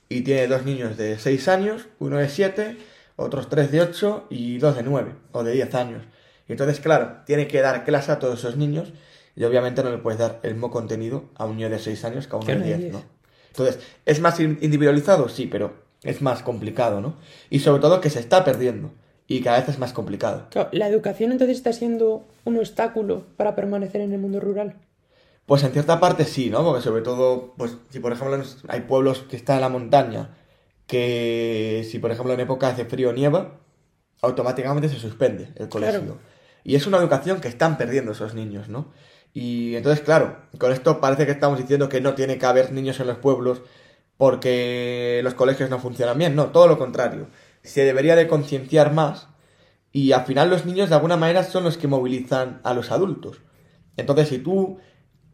y 0.09 0.23
tiene 0.23 0.49
dos 0.49 0.65
niños 0.65 0.97
de 0.97 1.19
6 1.21 1.47
años, 1.47 1.87
uno 2.01 2.17
de 2.17 2.29
7, 2.29 2.77
otros 3.17 3.49
3 3.49 3.71
de 3.71 3.81
8 3.83 4.27
y 4.31 4.59
dos 4.59 4.75
de 4.75 4.83
9 4.83 5.13
o 5.31 5.45
de 5.45 5.53
10 5.53 5.73
años. 5.77 6.03
Y 6.49 6.53
entonces, 6.53 6.81
claro, 6.81 7.19
tiene 7.27 7.47
que 7.47 7.61
dar 7.61 7.85
clase 7.85 8.11
a 8.11 8.19
todos 8.19 8.41
esos 8.41 8.57
niños 8.57 8.93
y 9.37 9.45
obviamente 9.45 9.85
no 9.85 9.91
le 9.91 9.99
puedes 9.99 10.19
dar 10.19 10.41
el 10.43 10.55
mismo 10.55 10.71
contenido 10.73 11.29
a 11.37 11.45
un 11.45 11.57
niño 11.57 11.71
de 11.71 11.79
6 11.79 12.05
años 12.05 12.27
que 12.27 12.35
a 12.35 12.39
uno 12.39 12.47
de 12.47 12.53
uno 12.57 12.63
de 12.65 12.69
10, 12.69 12.81
10. 12.81 12.93
¿no? 12.95 13.05
Entonces, 13.49 13.79
¿es 14.05 14.21
más 14.21 14.41
in- 14.41 14.59
individualizado? 14.63 15.29
Sí, 15.29 15.47
pero 15.47 15.75
es 16.03 16.23
más 16.23 16.43
complicado, 16.43 17.01
¿no? 17.01 17.17
Y 17.51 17.61
sobre 17.61 17.81
todo 17.81 18.01
que 18.01 18.11
se 18.11 18.21
está 18.21 18.45
perdiendo 18.45 18.91
y 19.27 19.43
cada 19.43 19.59
vez 19.61 19.69
es 19.69 19.79
más 19.79 19.93
complicado. 19.93 20.47
Claro, 20.51 20.71
la 20.73 20.89
educación 20.89 21.33
entonces 21.33 21.57
está 21.57 21.73
siendo 21.73 22.27
un 22.45 22.59
obstáculo 22.59 23.27
para 23.37 23.55
permanecer 23.55 24.01
en 24.01 24.13
el 24.13 24.19
mundo 24.19 24.41
rural. 24.41 24.77
Pues 25.47 25.63
en 25.65 25.73
cierta 25.73 26.01
parte 26.01 26.25
sí, 26.25 26.51
¿no? 26.51 26.65
Porque 26.65 26.83
sobre 26.83 27.03
todo, 27.03 27.55
pues 27.57 27.77
si 27.91 28.01
por 28.01 28.13
ejemplo 28.13 28.43
hay 28.69 28.81
pueblos 28.83 29.21
que 29.29 29.37
están 29.37 29.57
en 29.57 29.63
la 29.63 29.69
montaña, 29.69 30.37
que 30.87 31.87
si 31.89 31.99
por 31.99 32.11
ejemplo 32.11 32.33
en 32.33 32.41
época 32.41 32.73
de 32.73 32.85
frío 32.85 33.13
nieva, 33.13 33.61
automáticamente 34.23 34.89
se 34.89 34.97
suspende 34.97 35.53
el 35.57 35.69
colegio. 35.69 36.01
Claro. 36.01 36.19
Y 36.65 36.75
es 36.75 36.87
una 36.87 36.99
educación 36.99 37.41
que 37.41 37.49
están 37.49 37.79
perdiendo 37.79 38.13
esos 38.13 38.35
niños, 38.35 38.69
¿no? 38.69 38.93
Y 39.33 39.77
entonces, 39.77 40.05
claro, 40.05 40.39
con 40.59 40.73
esto 40.73 41.01
parece 41.01 41.25
que 41.25 41.33
estamos 41.33 41.59
diciendo 41.59 41.89
que 41.89 42.01
no 42.01 42.15
tiene 42.15 42.39
que 42.39 42.47
haber 42.47 42.73
niños 42.73 42.99
en 43.01 43.07
los 43.07 43.19
pueblos 43.19 43.63
porque 44.21 45.23
los 45.25 45.33
colegios 45.33 45.71
no 45.71 45.79
funcionan 45.79 46.19
bien. 46.19 46.37
No, 46.37 46.49
todo 46.49 46.69
lo 46.69 46.77
contrario. 46.77 47.29
Se 47.63 47.87
debería 47.87 48.17
de 48.17 48.29
concienciar 48.29 48.93
más 48.93 49.29
y 49.93 50.13
al 50.13 50.27
final 50.27 50.51
los 50.51 50.67
niños 50.67 50.91
de 50.91 50.95
alguna 50.95 51.17
manera 51.17 51.43
son 51.43 51.65
los 51.65 51.79
que 51.79 51.89
movilizan 51.89 52.61
a 52.63 52.75
los 52.75 52.91
adultos. 52.91 53.41
Entonces, 53.97 54.29
si 54.29 54.37
tú 54.37 54.77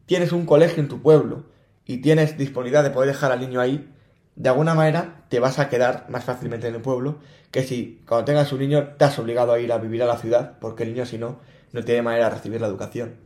tienes 0.07 0.31
un 0.31 0.47
colegio 0.47 0.81
en 0.81 0.89
tu 0.89 1.03
pueblo 1.03 1.47
y 1.85 1.97
tienes 1.97 2.39
disponibilidad 2.39 2.85
de 2.85 2.91
poder 2.91 3.09
dejar 3.09 3.33
al 3.33 3.41
niño 3.41 3.61
ahí, 3.61 3.93
de 4.37 4.51
alguna 4.51 4.77
manera 4.77 5.25
te 5.31 5.41
vas 5.41 5.59
a 5.59 5.69
quedar 5.69 6.09
más 6.09 6.23
fácilmente 6.23 6.69
en 6.69 6.77
el 6.77 6.81
pueblo 6.81 7.19
que 7.51 7.65
si 7.65 8.05
cuando 8.07 8.27
tengas 8.27 8.53
un 8.53 8.61
niño 8.61 8.91
te 8.97 9.05
has 9.05 9.19
obligado 9.19 9.53
a 9.53 9.59
ir 9.59 9.73
a 9.73 9.79
vivir 9.79 10.05
a 10.05 10.07
la 10.07 10.19
ciudad, 10.19 10.61
porque 10.61 10.85
el 10.85 10.91
niño 10.91 11.07
si 11.07 11.19
no, 11.19 11.41
no 11.73 11.83
tiene 11.83 12.03
manera 12.03 12.27
de 12.27 12.37
recibir 12.37 12.61
la 12.61 12.69
educación. 12.69 13.17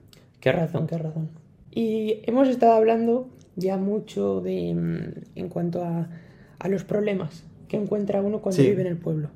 Qué 0.40 0.52
razón, 0.52 0.86
qué 0.86 0.96
razón. 0.96 1.28
Y 1.70 2.22
hemos 2.24 2.48
estado 2.48 2.72
hablando 2.72 3.28
ya 3.57 3.76
mucho 3.76 4.40
de 4.40 4.75
mm, 4.75 5.38
en 5.38 5.49
cuanto 5.49 5.85
a, 5.85 6.09
a 6.59 6.69
los 6.69 6.85
problemas 6.85 7.45
que 7.69 7.76
encuentra 7.76 8.21
uno 8.23 8.40
cuando 8.40 8.62
Sí. 8.62 8.69
vive 8.69 8.83
en 8.83 8.88
el 8.88 8.97
pueblo. 8.97 9.28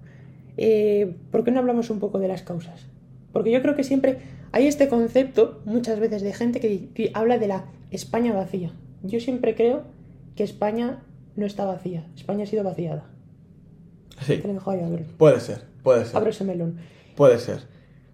Eh, 0.56 1.14
¿Por 1.30 1.44
qué 1.44 1.50
no 1.50 1.60
hablamos 1.60 1.90
un 1.90 1.98
poco 2.00 2.18
de 2.18 2.28
las 2.28 2.42
causas? 2.42 2.86
Porque 3.32 3.50
yo 3.50 3.60
creo 3.62 3.74
que 3.76 3.84
siempre 3.84 4.18
hay 4.52 4.66
este 4.66 4.88
concepto, 4.88 5.60
muchas 5.64 5.98
veces, 5.98 6.22
de 6.22 6.32
gente 6.32 6.60
que, 6.60 6.88
que 6.94 7.10
habla 7.14 7.38
de 7.38 7.48
la 7.48 7.64
España 7.90 8.32
vacía. 8.32 8.70
Yo 9.02 9.18
siempre 9.20 9.54
creo 9.54 9.82
que 10.36 10.44
España 10.44 11.02
no 11.36 11.44
está 11.46 11.64
vacía, 11.64 12.06
España 12.16 12.44
ha 12.44 12.46
sido 12.46 12.62
vaciada. 12.64 13.04
Sí, 14.22 14.36
Te 14.38 14.46
lo 14.46 14.54
dejo 14.54 14.70
ahí, 14.70 14.80
abre, 14.80 15.04
puede 15.18 15.40
ser, 15.40 15.64
puede 15.82 16.04
ser. 16.04 16.16
abre 16.16 16.30
ese 16.30 16.44
melón. 16.44 16.76
Puede 17.16 17.38
ser. 17.38 17.56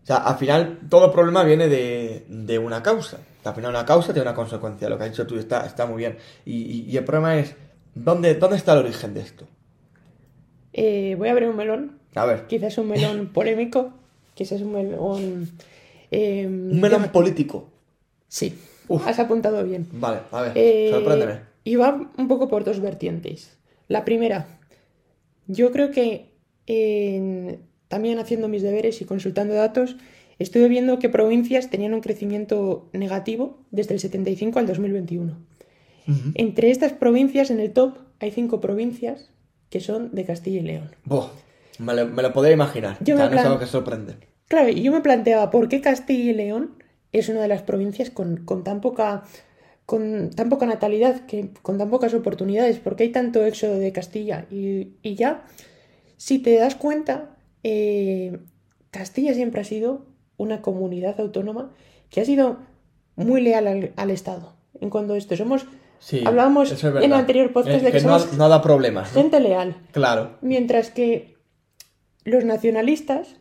O 0.02 0.06
sea, 0.06 0.16
al 0.16 0.36
final 0.36 0.80
todo 0.88 1.12
problema 1.12 1.44
viene 1.44 1.68
de, 1.68 2.24
de 2.28 2.58
una 2.58 2.82
causa. 2.82 3.18
Al 3.44 3.54
final 3.54 3.70
una 3.70 3.84
causa 3.86 4.12
tiene 4.12 4.28
una 4.28 4.34
consecuencia. 4.36 4.88
Lo 4.88 4.98
que 4.98 5.04
has 5.04 5.10
dicho 5.10 5.26
tú 5.26 5.36
está, 5.38 5.66
está 5.66 5.86
muy 5.86 5.98
bien. 5.98 6.18
Y, 6.44 6.56
y- 6.56 6.90
y 6.90 6.96
el 6.96 7.04
problema 7.04 7.36
es, 7.38 7.54
¿dónde, 7.94 8.34
¿dónde 8.34 8.56
está 8.56 8.72
el 8.74 8.80
origen 8.80 9.14
de 9.14 9.20
esto? 9.20 9.46
Eh, 10.72 11.14
voy 11.18 11.28
a 11.28 11.32
abrir 11.32 11.48
un 11.48 11.56
melón, 11.56 11.98
A 12.14 12.24
ver, 12.26 12.46
quizás 12.46 12.78
un 12.78 12.88
melón 12.88 13.28
polémico, 13.32 13.92
quizás 14.34 14.60
un 14.60 14.72
melón... 14.72 15.48
eh, 16.10 16.46
un 16.46 16.80
melón 16.80 17.08
político. 17.10 17.68
Sí, 18.28 18.56
Uf. 18.88 19.06
has 19.06 19.18
apuntado 19.18 19.64
bien. 19.64 19.88
Vale, 19.92 20.20
a 20.30 20.42
ver, 20.42 20.52
Eh, 20.54 20.88
sorpréndeme. 20.90 21.40
Y 21.64 21.76
va 21.76 22.00
un 22.16 22.28
poco 22.28 22.48
por 22.48 22.64
dos 22.64 22.80
vertientes. 22.80 23.56
La 23.88 24.04
primera, 24.04 24.46
yo 25.48 25.72
creo 25.72 25.90
que 25.90 26.30
también 27.88 28.20
haciendo 28.20 28.46
mis 28.48 28.62
deberes 28.62 29.00
y 29.02 29.04
consultando 29.04 29.54
datos, 29.54 29.96
estuve 30.40 30.68
viendo 30.68 30.98
que 30.98 31.08
provincias 31.08 31.70
tenían 31.70 31.94
un 31.94 32.00
crecimiento 32.00 32.88
negativo 32.92 33.58
desde 33.70 33.94
el 33.94 34.00
75 34.00 34.58
al 34.58 34.66
2021. 34.66 35.38
Ujú. 36.08 36.30
Entre 36.34 36.70
estas 36.70 36.92
provincias, 36.92 37.50
en 37.50 37.60
el 37.60 37.72
top, 37.72 37.98
hay 38.18 38.32
cinco 38.32 38.60
provincias 38.60 39.30
que 39.68 39.80
son 39.80 40.12
de 40.14 40.24
Castilla 40.24 40.60
y 40.60 40.64
León. 40.64 40.90
Buah, 41.04 41.28
me 41.78 41.94
lo, 41.94 42.08
me 42.08 42.22
lo 42.22 42.32
podía 42.32 42.52
imaginar. 42.52 42.96
Yo 43.04 43.14
o 43.14 43.18
sea, 43.18 43.28
me 43.28 43.36
no 43.36 43.40
es 43.40 43.46
algo 43.46 43.58
que 43.60 43.66
sorprende. 43.66 44.14
Claro, 44.48 44.70
y 44.70 44.82
yo 44.82 44.90
me 44.90 45.02
planteaba 45.02 45.50
por 45.50 45.68
qué 45.68 45.80
Castilla 45.80 46.30
y 46.30 46.34
León 46.34 46.82
es 47.12 47.28
una 47.28 47.42
de 47.42 47.48
las 47.48 47.62
provincias 47.62 48.10
con, 48.10 48.38
con 48.38 48.64
tan 48.64 48.80
poca 48.80 49.24
con 49.84 50.30
tan 50.30 50.48
poca 50.48 50.66
natalidad, 50.66 51.26
que, 51.26 51.50
con 51.62 51.76
tan 51.76 51.90
pocas 51.90 52.14
oportunidades, 52.14 52.78
porque 52.78 53.02
hay 53.02 53.08
tanto 53.10 53.44
éxodo 53.44 53.76
de 53.76 53.92
Castilla. 53.92 54.46
Y, 54.48 54.92
y 55.02 55.16
ya, 55.16 55.44
si 56.16 56.38
te 56.38 56.54
das 56.54 56.76
cuenta, 56.76 57.36
eh, 57.64 58.38
Castilla 58.92 59.34
siempre 59.34 59.60
ha 59.60 59.64
sido 59.64 60.06
una 60.42 60.62
comunidad 60.62 61.20
autónoma 61.20 61.70
que 62.10 62.20
ha 62.20 62.24
sido 62.24 62.58
muy 63.16 63.40
leal 63.40 63.66
al, 63.66 63.92
al 63.96 64.10
Estado. 64.10 64.54
En 64.80 64.88
cuanto 64.90 65.12
a 65.14 65.18
esto, 65.18 65.36
somos, 65.36 65.66
Sí, 65.98 66.22
hablábamos 66.24 66.72
es 66.72 66.82
en 66.82 66.96
el 67.02 67.12
anterior 67.12 67.52
podcast 67.52 67.82
Eh, 67.82 67.84
de 67.86 67.92
que, 67.92 68.00
no, 68.00 68.18
somos 68.18 68.38
no 68.38 68.48
da 68.48 68.62
problemas. 68.62 69.14
¿no? 69.14 69.20
gente 69.20 69.38
leal. 69.40 69.76
Claro, 69.92 70.38
Mientras 70.40 70.90
que 70.90 71.36
los 72.24 72.44
nacionalistas 72.44 73.36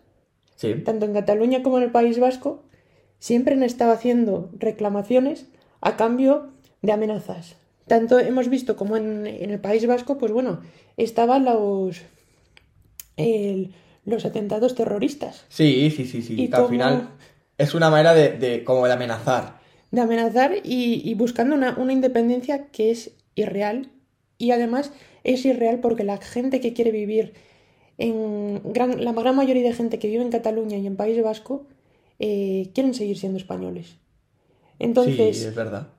sí. 0.57 0.73
tanto 0.85 1.05
en 1.05 1.13
Cataluña 1.13 1.63
como 1.63 1.77
en 1.77 1.83
el 1.85 1.91
País 1.91 2.19
Vasco, 2.19 2.63
siempre 3.19 3.53
han 3.55 3.63
estado 3.63 3.91
haciendo 3.93 4.49
reclamaciones 4.57 5.45
a 5.81 5.95
cambio 5.95 6.49
de 6.81 6.91
amenazas. 6.91 7.55
Tanto 7.87 8.19
hemos 8.19 8.49
visto 8.49 8.75
como 8.75 8.97
en, 8.97 9.25
en 9.25 9.49
el 9.51 9.59
País 9.59 9.87
Vasco, 9.87 10.17
pues 10.17 10.31
bueno, 10.33 10.59
estaban 10.97 11.45
los, 11.45 12.01
el- 13.17 13.73
los 14.09 14.25
atentados 14.25 14.75
terroristas, 14.75 15.45
Sí, 15.49 15.91
sí, 15.95 16.05
sí, 16.05 16.21
sí. 16.21 16.33
Y 16.35 16.53
al 16.53 16.67
final 16.67 17.09
es 17.57 17.73
una 17.73 17.89
manera 17.89 18.13
de, 18.13 18.37
de 18.37 18.63
como 18.63 18.85
de 18.87 18.93
amenazar. 18.93 19.59
de 19.91 20.01
amenazar 20.01 20.53
y, 20.63 21.01
y 21.09 21.13
buscando 21.15 21.55
una, 21.55 21.75
una 21.77 21.93
independencia 21.93 22.67
que 22.71 22.91
es 22.91 23.11
irreal 23.35 23.91
y 24.37 24.51
además 24.51 24.91
es 25.23 25.45
irreal 25.45 25.79
porque 25.79 26.03
la 26.03 26.17
gente 26.17 26.59
que 26.61 26.73
quiere 26.73 26.91
vivir 26.91 27.33
en 27.97 28.61
gran, 28.73 29.03
la 29.03 29.11
gran 29.13 29.35
mayoría 29.35 29.63
de 29.63 29.73
gente 29.73 29.99
que 29.99 30.07
vive 30.07 30.21
en 30.23 30.29
Cataluña 30.31 30.77
y 30.77 30.87
en 30.87 30.95
País 30.95 31.21
Vasco 31.21 31.67
eh, 32.19 32.69
quieren 32.73 32.93
seguir 32.93 33.17
siendo 33.17 33.37
españoles. 33.37 33.97
Entonces, 34.79 35.37
sí, 35.39 35.45
es 35.47 35.55
verdad. 35.55 35.89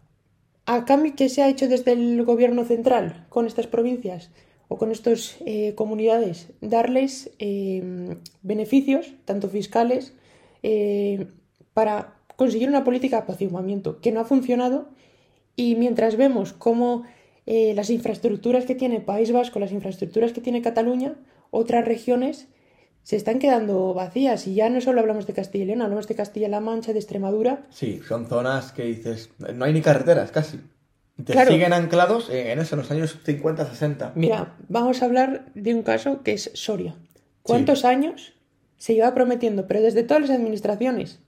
a 0.66 0.84
cambio 0.86 1.14
que 1.16 1.28
se 1.28 1.42
ha 1.42 1.48
hecho 1.48 1.68
desde 1.68 1.92
el 1.92 2.22
gobierno 2.24 2.64
central 2.64 3.26
con 3.28 3.46
estas 3.46 3.66
provincias 3.66 4.30
o 4.72 4.78
con 4.78 4.92
estas 4.92 5.36
comunidades, 5.74 6.46
darles 6.60 7.32
eh, 7.40 8.16
beneficios, 8.42 9.12
tanto 9.24 9.48
fiscales, 9.48 10.14
eh, 10.62 11.26
para 11.74 12.14
conseguir 12.36 12.68
una 12.68 12.84
política 12.84 13.16
de 13.16 13.22
apaciguamiento 13.22 14.00
que 14.00 14.12
no 14.12 14.20
ha 14.20 14.24
funcionado. 14.24 14.88
Y 15.56 15.74
mientras 15.74 16.16
vemos 16.16 16.52
cómo 16.52 17.02
eh, 17.46 17.74
las 17.74 17.90
infraestructuras 17.90 18.64
que 18.64 18.76
tiene 18.76 19.00
País 19.00 19.32
Vasco, 19.32 19.58
las 19.58 19.72
infraestructuras 19.72 20.32
que 20.32 20.40
tiene 20.40 20.62
Cataluña, 20.62 21.16
otras 21.50 21.84
regiones 21.84 22.46
se 23.02 23.16
están 23.16 23.40
quedando 23.40 23.92
vacías. 23.92 24.46
Y 24.46 24.54
ya 24.54 24.70
no 24.70 24.80
solo 24.80 25.00
hablamos 25.00 25.26
de 25.26 25.32
Castilla 25.32 25.64
y 25.64 25.66
León, 25.66 25.82
hablamos 25.82 26.06
de 26.06 26.14
Castilla-La 26.14 26.60
Mancha, 26.60 26.92
de 26.92 27.00
Extremadura, 27.00 27.66
Sí, 27.70 28.00
son 28.06 28.28
zonas 28.28 28.70
que 28.70 28.84
dices, 28.84 29.30
no 29.52 29.64
hay 29.64 29.72
ni 29.72 29.82
carreteras 29.82 30.30
casi. 30.30 30.60
Te 31.24 31.32
Claro. 31.32 31.50
siguen 31.50 31.72
anclados 31.72 32.28
en 32.30 32.58
eso, 32.58 32.74
en 32.74 32.80
los 32.82 32.90
años 32.90 33.16
50, 33.24 33.66
60. 33.66 34.12
Mira, 34.14 34.54
vamos 34.68 35.02
a 35.02 35.04
hablar 35.06 35.46
de 35.54 35.74
un 35.74 35.82
caso 35.82 36.22
que 36.22 36.32
es 36.32 36.50
Soria. 36.54 36.94
¿Cuántos 37.42 37.84
años 37.84 38.32
se 38.76 38.94
lleva 38.94 39.14
prometiendo, 39.14 39.66
pero 39.66 39.80
desde 39.82 40.02
todas 40.02 40.20
las 40.22 40.30
administraciones? 40.30 41.18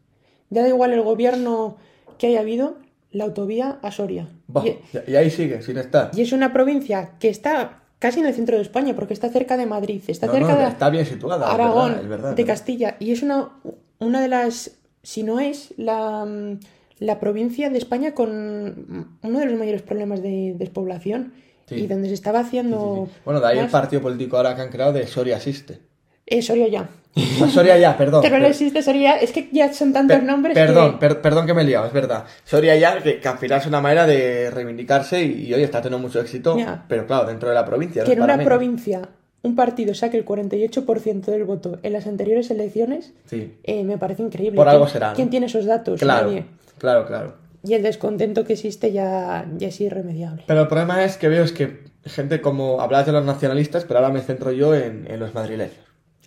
Ya 0.51 0.63
da 0.63 0.69
igual 0.69 0.93
el 0.93 1.03
gobierno 1.03 1.77
que 2.19 2.29
haya 2.29 2.41
habido, 2.41 2.77
la 3.11 3.25
autovía 3.25 3.79
a 3.83 3.91
Soria. 3.91 4.29
Bah, 4.47 4.65
Y, 4.65 5.15
ahí 5.17 5.31
sigue, 5.31 5.63
sin 5.63 5.79
estar. 5.79 6.11
y 6.15 6.23
es 6.23 6.33
una 6.33 6.53
provincia 6.53 7.13
que 7.19 7.29
está 7.29 7.81
casi 7.99 8.21
en 8.21 8.27
el 8.27 8.35
centro 8.35 8.57
de 8.57 8.63
España, 8.63 8.95
porque 8.95 9.15
está 9.15 9.29
cerca 9.31 9.57
de 9.57 9.67
Madrid, 9.67 10.03
está 10.09 10.27
No, 10.27 10.33
cerca 10.33 10.55
no, 10.55 10.59
de 10.61 10.67
está 10.69 10.91
bien 10.91 11.07
situada. 11.07 11.47
es 11.49 11.55
Aragón, 11.55 11.89
verdad, 11.89 12.03
es 12.03 12.09
verdad, 12.09 12.29
de 12.35 12.43
es 12.43 12.47
verdad. 12.47 12.53
Castilla. 12.55 12.97
Y 13.01 13.13
es 13.13 13.23
una, 13.23 13.51
una 13.99 14.21
de 14.21 14.29
las, 14.29 14.73
si 15.03 15.23
no 15.23 15.41
es 15.41 15.73
la, 15.77 16.25
mm, 16.25 16.59
la 17.05 17.21
provincia 17.21 17.69
de 17.71 17.79
España 17.79 18.13
con 18.15 19.17
uno 19.23 19.39
de 19.39 19.47
los 19.47 19.59
mayores 19.59 19.83
problemas 19.83 20.23
de 20.23 20.55
despoblación. 20.57 21.33
Sí. 21.67 21.77
Y 21.77 21.87
donde 21.87 22.09
se 22.09 22.15
estaba 22.15 22.41
Sí, 22.41 22.45
sí, 22.45 22.49
haciendo... 22.59 23.09
sí. 23.09 23.21
Bueno, 23.25 23.41
de 23.41 23.47
ahí 23.47 23.57
el 23.59 23.65
más- 23.65 23.73
partido 23.73 24.03
político 24.03 24.37
ahora 24.37 24.55
que 24.57 24.63
han 24.63 24.69
creado 24.71 24.93
de 24.93 25.07
Soria 25.07 25.37
Asiste. 25.37 25.79
Eh, 26.27 26.43
Soria 26.43 26.69
ya. 26.69 26.89
Ah, 27.17 27.49
Soria 27.49 27.79
ya, 27.79 27.97
perdón. 27.97 28.21
Pero 28.23 28.39
no 28.39 28.47
existe 28.47 28.83
Soria, 28.83 29.17
es 29.17 29.33
que 29.33 29.49
ya 29.53 29.73
son 29.73 29.93
tantos 29.93 30.17
per- 30.19 30.25
nombres 30.27 30.55
perdón, 30.55 30.93
que... 30.93 30.99
per- 30.99 31.21
perdón 31.21 31.47
que 31.47 31.55
me 31.55 31.63
he 31.63 31.65
liado, 31.65 31.87
es 31.87 31.93
verdad. 31.93 32.25
Soria 32.45 32.75
ya, 32.77 33.01
que, 33.03 33.21
que 33.21 33.29
al 33.29 33.39
final 33.39 33.61
es 33.61 33.67
una 33.67 33.81
manera 33.81 34.07
de 34.07 34.51
reivindicarse 34.51 35.23
y, 35.23 35.47
y 35.47 35.55
hoy 35.55 35.63
está 35.63 35.81
teniendo 35.83 36.07
mucho 36.07 36.21
éxito, 36.21 36.57
Ya. 36.59 36.85
pero 36.89 37.07
claro, 37.07 37.27
dentro 37.27 37.49
de 37.49 37.55
la 37.55 37.65
provincia. 37.65 38.03
no 38.03 38.07
que 38.07 38.13
es 38.13 38.19
en 38.19 38.23
una 38.25 38.37
menos. 38.37 38.47
provincia 38.51 39.09
un 39.43 39.57
partido 39.57 39.95
saque 39.95 40.17
el 40.17 40.25
48% 40.25 41.25
del 41.27 41.45
voto 41.45 41.79
en 41.83 41.93
las 41.93 42.07
anteriores 42.07 42.51
elecciones, 42.51 43.13
Sí, 43.27 43.55
eh, 43.65 43.83
me 43.85 43.99
parece 43.99 44.23
increíble. 44.23 44.57
Por 44.57 44.69
algo 44.69 44.85
¿Quién- 44.85 44.93
será, 44.93 45.09
¿no? 45.11 45.15
¿Quién 45.17 45.31
tiene 45.31 45.47
esos 45.47 45.65
datos? 45.67 45.99
claro, 46.01 46.29
Nadie. 46.29 46.45
claro, 46.79 47.07
claro. 47.07 47.35
Y 47.65 47.75
el 47.75 47.83
descontento 47.83 48.45
que 48.45 48.55
existe 48.55 48.93
ya, 48.93 49.47
ya 49.57 49.69
es 49.69 49.81
irremediable. 49.81 50.43
Pero 50.47 50.63
el 50.63 50.69
problema 50.69 51.05
es 51.05 51.17
que 51.17 51.29
veo 51.29 51.45
es 51.45 51.53
que 51.53 51.85
gente 52.05 52.41
como 52.41 52.81
hablas 52.81 53.07
de 53.07 53.13
los 53.13 53.25
nacionalistas, 53.25 53.85
pero 53.85 54.01
ahora 54.01 54.13
me 54.13 54.21
centro 54.21 54.51
yo 54.53 54.75
en, 54.75 55.07
en 55.09 55.21
los 55.21 55.33
madrileños. 55.35 55.75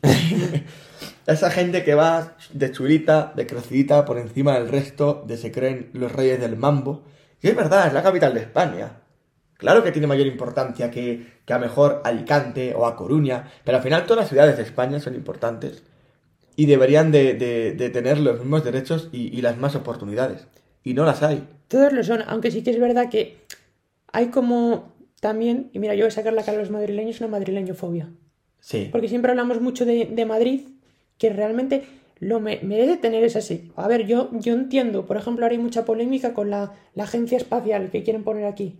Esa 1.27 1.49
gente 1.49 1.83
que 1.83 1.95
va 1.95 2.35
de 2.53 2.71
chulita, 2.71 3.33
de 3.35 3.47
crecidita, 3.47 4.05
por 4.05 4.17
encima 4.19 4.53
del 4.53 4.69
resto, 4.69 5.23
de 5.27 5.37
se 5.37 5.51
creen 5.51 5.89
los 5.93 6.11
reyes 6.11 6.39
del 6.39 6.55
mambo. 6.55 7.03
Y 7.41 7.47
es 7.49 7.55
verdad, 7.55 7.87
es 7.87 7.93
la 7.93 8.03
capital 8.03 8.33
de 8.33 8.41
España. 8.41 8.91
Claro 9.57 9.83
que 9.83 9.91
tiene 9.91 10.07
mayor 10.07 10.27
importancia 10.27 10.91
que, 10.91 11.25
que 11.45 11.53
a 11.53 11.59
mejor 11.59 12.01
Alicante 12.03 12.73
o 12.75 12.85
a 12.85 12.95
Coruña, 12.95 13.49
pero 13.63 13.77
al 13.77 13.83
final 13.83 14.03
todas 14.03 14.23
las 14.23 14.29
ciudades 14.29 14.57
de 14.57 14.63
España 14.63 14.99
son 14.99 15.15
importantes 15.15 15.83
y 16.57 16.65
deberían 16.65 17.11
de, 17.11 17.33
de- 17.35 17.71
de 17.73 17.89
tener 17.89 18.19
los 18.19 18.39
mismos 18.39 18.63
derechos 18.63 19.09
y, 19.11 19.37
y 19.37 19.41
las 19.41 19.57
más 19.57 19.75
oportunidades. 19.75 20.47
Y 20.83 20.93
no 20.93 21.05
las 21.05 21.23
hay. 21.23 21.47
Todos 21.67 21.93
lo 21.93 22.03
son, 22.03 22.21
aunque 22.27 22.51
sí 22.51 22.63
que 22.63 22.71
es 22.71 22.79
verdad 22.79 23.09
que 23.09 23.37
hay 24.11 24.27
como 24.27 24.93
también, 25.19 25.69
y 25.73 25.79
mira, 25.79 25.95
yo 25.95 26.03
voy 26.03 26.09
a 26.09 26.11
sacar 26.11 26.33
la 26.33 26.43
cara 26.43 26.57
a 26.57 26.61
los 26.61 26.69
madrileños, 26.71 27.19
una 27.21 27.29
madrileñofobia. 27.29 28.09
Sí. 28.59 28.89
Porque 28.91 29.07
siempre 29.07 29.31
hablamos 29.31 29.61
mucho 29.61 29.85
de, 29.85 30.05
de 30.05 30.25
Madrid, 30.25 30.61
que 31.17 31.29
realmente 31.31 31.85
lo 32.19 32.39
me- 32.39 32.59
merece 32.61 32.97
tener 32.97 33.23
es 33.23 33.35
así. 33.35 33.71
A 33.75 33.87
ver, 33.87 34.05
yo, 34.05 34.29
yo 34.33 34.53
entiendo, 34.53 35.05
por 35.05 35.17
ejemplo, 35.17 35.45
ahora 35.45 35.55
hay 35.55 35.61
mucha 35.61 35.85
polémica 35.85 36.33
con 36.33 36.49
la, 36.49 36.73
la 36.93 37.03
agencia 37.05 37.37
espacial 37.37 37.89
que 37.89 38.03
quieren 38.03 38.23
poner 38.23 38.45
aquí. 38.45 38.75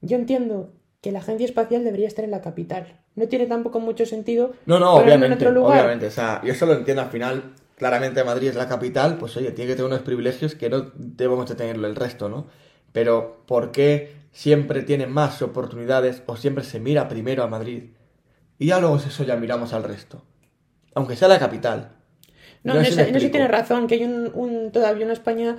Yo 0.00 0.16
entiendo 0.16 0.72
que 1.00 1.12
la 1.12 1.20
agencia 1.20 1.44
espacial 1.44 1.84
debería 1.84 2.08
estar 2.08 2.24
en 2.24 2.30
la 2.30 2.40
capital. 2.40 3.00
No 3.14 3.28
tiene 3.28 3.46
tampoco 3.46 3.80
mucho 3.80 4.06
sentido 4.06 4.52
No, 4.66 4.78
no, 4.78 4.92
ponerlo 4.92 5.12
en 5.12 5.18
obviamente, 5.18 5.44
otro 5.46 5.54
lugar. 5.54 5.78
obviamente. 5.80 6.06
O 6.06 6.10
sea, 6.10 6.40
yo 6.44 6.52
eso 6.52 6.66
lo 6.66 6.74
entiendo 6.74 7.02
al 7.02 7.10
final. 7.10 7.54
Claramente 7.76 8.24
Madrid 8.24 8.48
es 8.48 8.56
la 8.56 8.68
capital, 8.68 9.18
pues 9.18 9.36
oye, 9.36 9.52
tiene 9.52 9.70
que 9.70 9.76
tener 9.76 9.86
unos 9.90 10.02
privilegios 10.02 10.56
que 10.56 10.68
no 10.68 10.90
debemos 10.96 11.48
de 11.48 11.54
tenerlo 11.54 11.86
el 11.86 11.94
resto, 11.94 12.28
¿no? 12.28 12.46
Pero 12.92 13.44
¿por 13.46 13.70
qué 13.70 14.16
siempre 14.32 14.82
tiene 14.82 15.06
más 15.06 15.42
oportunidades 15.42 16.22
o 16.26 16.36
siempre 16.36 16.64
se 16.64 16.80
mira 16.80 17.06
primero 17.08 17.44
a 17.44 17.46
Madrid? 17.46 17.90
Y 18.58 18.66
ya 18.66 18.80
luego 18.80 18.96
eso 18.96 19.22
ya 19.22 19.36
miramos 19.36 19.72
al 19.74 19.84
resto. 19.84 20.22
Aunque 20.94 21.14
sea 21.14 21.28
la 21.28 21.38
capital. 21.38 21.92
No, 22.64 22.74
No 22.74 22.80
si 22.80 22.88
eso, 22.88 23.00
eso 23.02 23.10
explico. 23.10 23.32
tiene 23.32 23.46
razón, 23.46 23.86
que 23.86 23.94
hay 23.94 24.04
un, 24.04 24.32
un- 24.34 24.72
todavía 24.72 25.04
una 25.04 25.12
España 25.12 25.58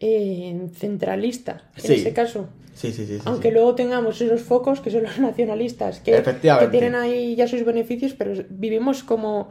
eh, 0.00 0.68
centralista, 0.74 1.62
en 1.76 1.82
Sí. 1.82 1.92
ese 1.94 2.12
caso. 2.12 2.48
Sí, 2.74 2.92
sí, 2.92 3.06
sí. 3.06 3.16
sí, 3.18 3.22
Aunque 3.26 3.48
sí. 3.48 3.54
luego 3.54 3.74
tengamos 3.74 4.20
esos 4.20 4.40
focos 4.40 4.80
que 4.80 4.90
son 4.90 5.02
los 5.02 5.18
nacionalistas, 5.18 6.00
que, 6.00 6.20
tienen 6.70 6.94
ahí 6.94 7.36
ya 7.36 7.46
sus 7.46 7.64
beneficios, 7.64 8.14
pero 8.14 8.32
vivimos 8.48 9.04
como 9.04 9.48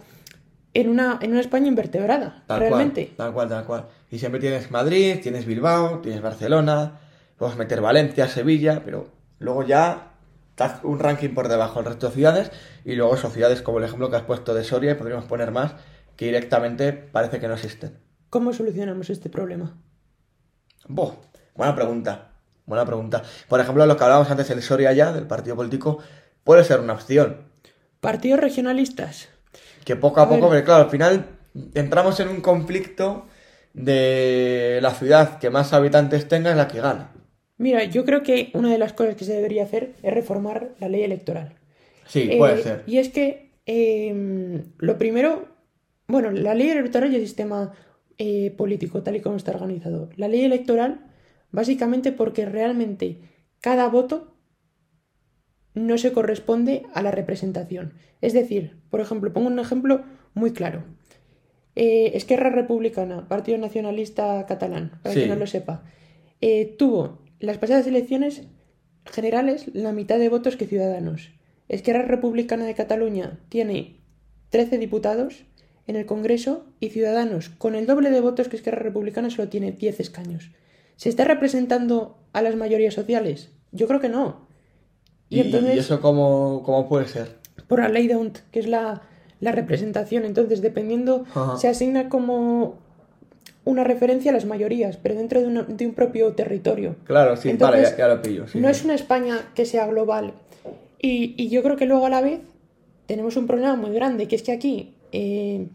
en 0.74 0.90
una, 0.90 1.20
en 1.22 1.32
una 1.32 1.40
España 1.40 1.68
invertebrada, 1.68 2.44
Tal 2.48 2.60
realmente. 2.60 3.08
cual, 3.16 3.18
tal 3.18 3.34
cual, 3.34 3.50
tal 3.50 3.66
cual. 3.66 3.86
Y 4.12 4.18
siempre 4.20 4.42
tienes 4.42 4.72
Madrid, 4.72 5.18
tienes 5.22 5.46
Bilbao, 5.46 6.00
tienes 6.00 6.22
Barcelona, 6.22 7.00
puedes 7.38 7.56
meter 7.56 7.82
Valencia, 7.82 8.28
Sevilla, 8.28 8.82
pero 8.84 9.08
luego 9.40 9.64
ya 9.64 10.14
estás 10.50 10.84
un 10.84 11.00
ranking 11.00 11.30
por 11.30 11.48
debajo 11.48 11.80
del 11.80 11.86
resto 11.92 12.08
de 12.08 12.14
ciudades 12.16 12.52
y 12.84 12.96
luego 12.96 13.16
son 13.18 13.32
ciudades 13.32 13.62
como 13.62 13.78
el 13.78 13.84
ejemplo 13.86 14.10
que 14.10 14.16
has 14.18 14.24
puesto 14.24 14.54
de 14.56 14.64
Soria 14.64 14.92
y 14.92 14.96
podríamos 14.96 15.26
poner 15.26 15.52
más 15.52 15.74
que 16.16 16.26
directamente 16.26 16.92
parece 16.94 17.40
que 17.40 17.48
no 17.48 17.54
existen. 17.54 17.94
¿Cómo 18.30 18.52
solucionamos 18.54 19.10
este 19.10 19.30
problema? 19.30 19.78
Buah, 20.88 21.14
buena 21.56 21.76
pregunta. 21.76 22.32
Buena 22.66 22.86
pregunta. 22.86 23.24
Por 23.48 23.60
ejemplo, 23.60 23.86
lo 23.86 23.98
que 23.98 24.04
hablábamos 24.04 24.30
antes, 24.30 24.50
el 24.52 24.62
Soria 24.62 24.94
ya, 24.94 25.12
del 25.12 25.26
partido 25.28 25.56
político, 25.56 26.00
puede 26.44 26.64
ser 26.64 26.80
una 26.80 26.94
opción. 26.94 27.38
Partidos 28.00 28.40
regionalistas. 28.40 29.30
Que 29.86 29.96
poco 29.96 30.20
a, 30.20 30.24
A 30.24 30.30
poco, 30.30 30.42
ver. 30.42 30.50
porque 30.50 30.64
claro, 30.64 30.84
al 30.84 30.90
final 30.90 31.26
entramos 31.74 32.20
en 32.20 32.28
un 32.30 32.42
conflicto 32.42 33.26
de 33.74 34.80
la 34.82 34.92
ciudad 34.92 35.40
que 35.40 35.50
más 35.50 35.74
habitantes 35.74 36.28
tenga 36.28 36.52
es 36.52 36.58
la 36.58 36.68
que 36.68 36.80
gana. 36.82 37.12
Mira, 37.58 37.84
yo 37.86 38.06
creo 38.06 38.24
que 38.24 38.52
una 38.54 38.72
de 38.72 38.78
las 38.78 38.94
cosas 38.94 39.16
que 39.16 39.26
se 39.26 39.34
debería 39.34 39.64
hacer 39.64 39.94
es 40.02 40.14
reformar 40.14 40.70
la 40.80 40.88
ley 40.90 41.04
electoral. 41.04 41.56
Sí, 42.08 42.30
Eh, 42.32 42.38
puede 42.38 42.62
ser. 42.64 42.84
Y 42.88 43.00
es 43.00 43.10
que 43.10 43.52
eh, 43.66 44.64
lo 44.78 44.98
primero, 44.98 45.48
bueno, 46.08 46.32
la 46.32 46.54
ley 46.54 46.70
electoral 46.70 47.12
y 47.12 47.16
el 47.16 47.22
sistema 47.22 47.74
eh, 48.20 48.52
político 48.52 49.02
tal 49.02 49.16
y 49.16 49.22
como 49.22 49.38
está 49.38 49.52
organizado. 49.52 50.10
La 50.18 50.28
ley 50.28 50.42
electoral, 50.44 51.08
básicamente 51.52 52.12
porque 52.12 52.46
realmente 52.46 53.20
cada 53.62 53.90
voto 53.90 54.36
no 55.74 55.98
se 55.98 56.12
corresponde 56.12 56.84
a 56.94 57.02
la 57.02 57.12
representación. 57.12 57.94
Es 58.22 58.34
decir, 58.34 58.78
por 58.90 59.00
ejemplo, 59.02 59.32
pongo 59.34 59.48
un 59.48 59.60
ejemplo 59.60 60.04
muy 60.34 60.52
claro. 60.52 60.84
Eh, 61.76 62.12
Esquerra 62.16 62.50
Republicana, 62.50 63.28
Partido 63.28 63.58
Nacionalista 63.58 64.46
Catalán, 64.48 65.00
para 65.02 65.14
Sí. 65.14 65.22
quien 65.22 65.30
no 65.30 65.36
lo 65.36 65.48
sepa, 65.48 65.84
eh, 66.42 66.76
tuvo 66.78 67.20
las 67.40 67.58
pasadas 67.58 67.88
elecciones 67.88 68.48
generales 69.06 69.70
la 69.74 69.94
mitad 69.94 70.20
de 70.20 70.30
votos 70.30 70.58
que 70.58 70.66
Ciudadanos. 70.68 71.32
Esquerra 71.70 72.02
Republicana 72.02 72.66
de 72.66 72.74
Cataluña 72.76 73.40
tiene 73.50 74.02
13 74.50 74.78
diputados 74.78 75.46
en 75.90 75.96
el 75.96 76.06
Congreso 76.06 76.66
y 76.80 76.90
Ciudadanos, 76.90 77.50
con 77.50 77.74
el 77.74 77.88
doble 77.88 78.12
de 78.12 78.22
votos 78.22 78.48
que 78.48 78.56
Esquerra 78.56 78.78
Republicana, 78.78 79.32
solo 79.32 79.48
tiene 79.50 79.72
10 79.72 80.00
escaños. 80.00 80.52
¿Se 80.98 81.10
está 81.10 81.24
representando 81.26 82.16
a 82.32 82.44
las 82.44 82.56
mayorías 82.56 82.94
sociales? 82.94 83.50
Yo 83.72 83.88
creo 83.88 84.00
que 84.00 84.08
no. 84.10 84.48
Y, 85.30 85.38
¿Y, 85.38 85.42
entonces, 85.42 85.78
eso 85.80 86.00
cómo, 86.00 86.62
cómo 86.64 86.88
puede 86.88 87.08
ser? 87.08 87.40
por 87.68 87.80
la 87.80 87.90
ley 87.90 88.08
de 88.08 88.16
Hunt, 88.16 88.38
que 88.52 88.60
es 88.60 88.68
la, 88.68 89.02
la 89.40 89.52
representación, 89.52 90.26
entonces 90.26 90.62
dependiendo, 90.62 91.26
Ajá. 91.34 91.58
se 91.58 91.68
asigna 91.68 92.08
como 92.08 92.78
una 93.66 93.84
referencia 93.84 94.30
a 94.30 94.34
las 94.36 94.46
mayorías, 94.46 94.98
pero 94.98 95.16
dentro 95.16 95.42
de, 95.42 95.48
una- 95.48 95.64
de 95.64 95.88
un 95.88 95.94
propio 95.94 96.34
territorio. 96.34 96.98
Claro, 97.04 97.36
sí, 97.36 97.50
Entonces, 97.50 97.82
vale, 97.84 97.92
ya, 97.92 97.98
ya 97.98 98.14
lo 98.16 98.22
pillo. 98.22 98.48
sí, 98.48 98.60
no 98.60 98.68
sí. 98.68 98.72
es 98.72 98.86
una 98.86 98.94
España 98.94 99.40
que 99.56 99.66
sea 99.66 99.88
global. 99.88 100.34
Y, 101.02 101.34
y 101.38 101.50
yo 101.50 101.64
creo 101.64 101.78
que 101.78 101.86
luego 101.88 102.06
a 102.06 102.10
la 102.10 102.22
vez 102.22 102.42
tenemos 103.08 103.36
un 103.38 103.48
problema 103.48 103.76
muy 103.76 103.92
grande, 103.92 104.28
que 104.28 104.36
es 104.36 104.44
que 104.44 104.52
aquí 104.52 104.94
eh, 105.12 105.68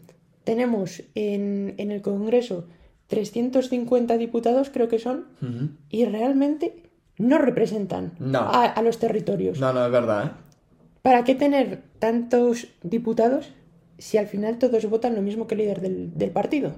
tenemos 0.45 1.03
en, 1.15 1.73
en 1.77 1.91
el 1.91 2.01
Congreso 2.01 2.67
350 3.07 4.17
diputados, 4.17 4.69
creo 4.71 4.87
que 4.87 4.99
son, 4.99 5.25
y 5.89 6.05
realmente 6.05 6.83
no 7.17 7.37
representan 7.37 8.13
No. 8.19 8.39
a, 8.39 8.63
a 8.65 8.81
los 8.81 8.97
territorios. 8.99 9.59
No, 9.59 9.73
no, 9.73 9.85
es 9.85 9.91
verdad, 9.91 10.25
¿eh? 10.25 10.29
¿Para 11.01 11.23
qué 11.23 11.35
tener 11.35 11.83
tantos 11.99 12.67
diputados 12.81 13.51
si 13.99 14.17
al 14.17 14.27
final 14.27 14.57
todos 14.57 14.89
votan 14.89 15.13
lo 15.15 15.21
mismo 15.21 15.45
que 15.45 15.53
el 15.55 15.59
líder 15.61 15.81
del, 15.81 16.17
del 16.17 16.31
partido? 16.31 16.73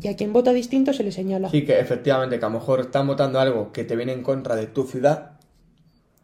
Y 0.00 0.08
a 0.08 0.16
quien 0.16 0.32
vota 0.32 0.52
distinto 0.52 0.92
se 0.92 1.02
le 1.02 1.12
señala. 1.12 1.50
Sí, 1.50 1.64
que 1.64 1.78
efectivamente, 1.80 2.38
que 2.38 2.44
a 2.44 2.48
lo 2.48 2.54
mejor 2.58 2.80
están 2.80 3.06
votando 3.08 3.40
algo 3.40 3.72
que 3.72 3.84
te 3.84 3.96
viene 3.96 4.12
en 4.12 4.22
contra 4.22 4.54
de 4.56 4.66
tu 4.66 4.84
ciudad, 4.84 5.32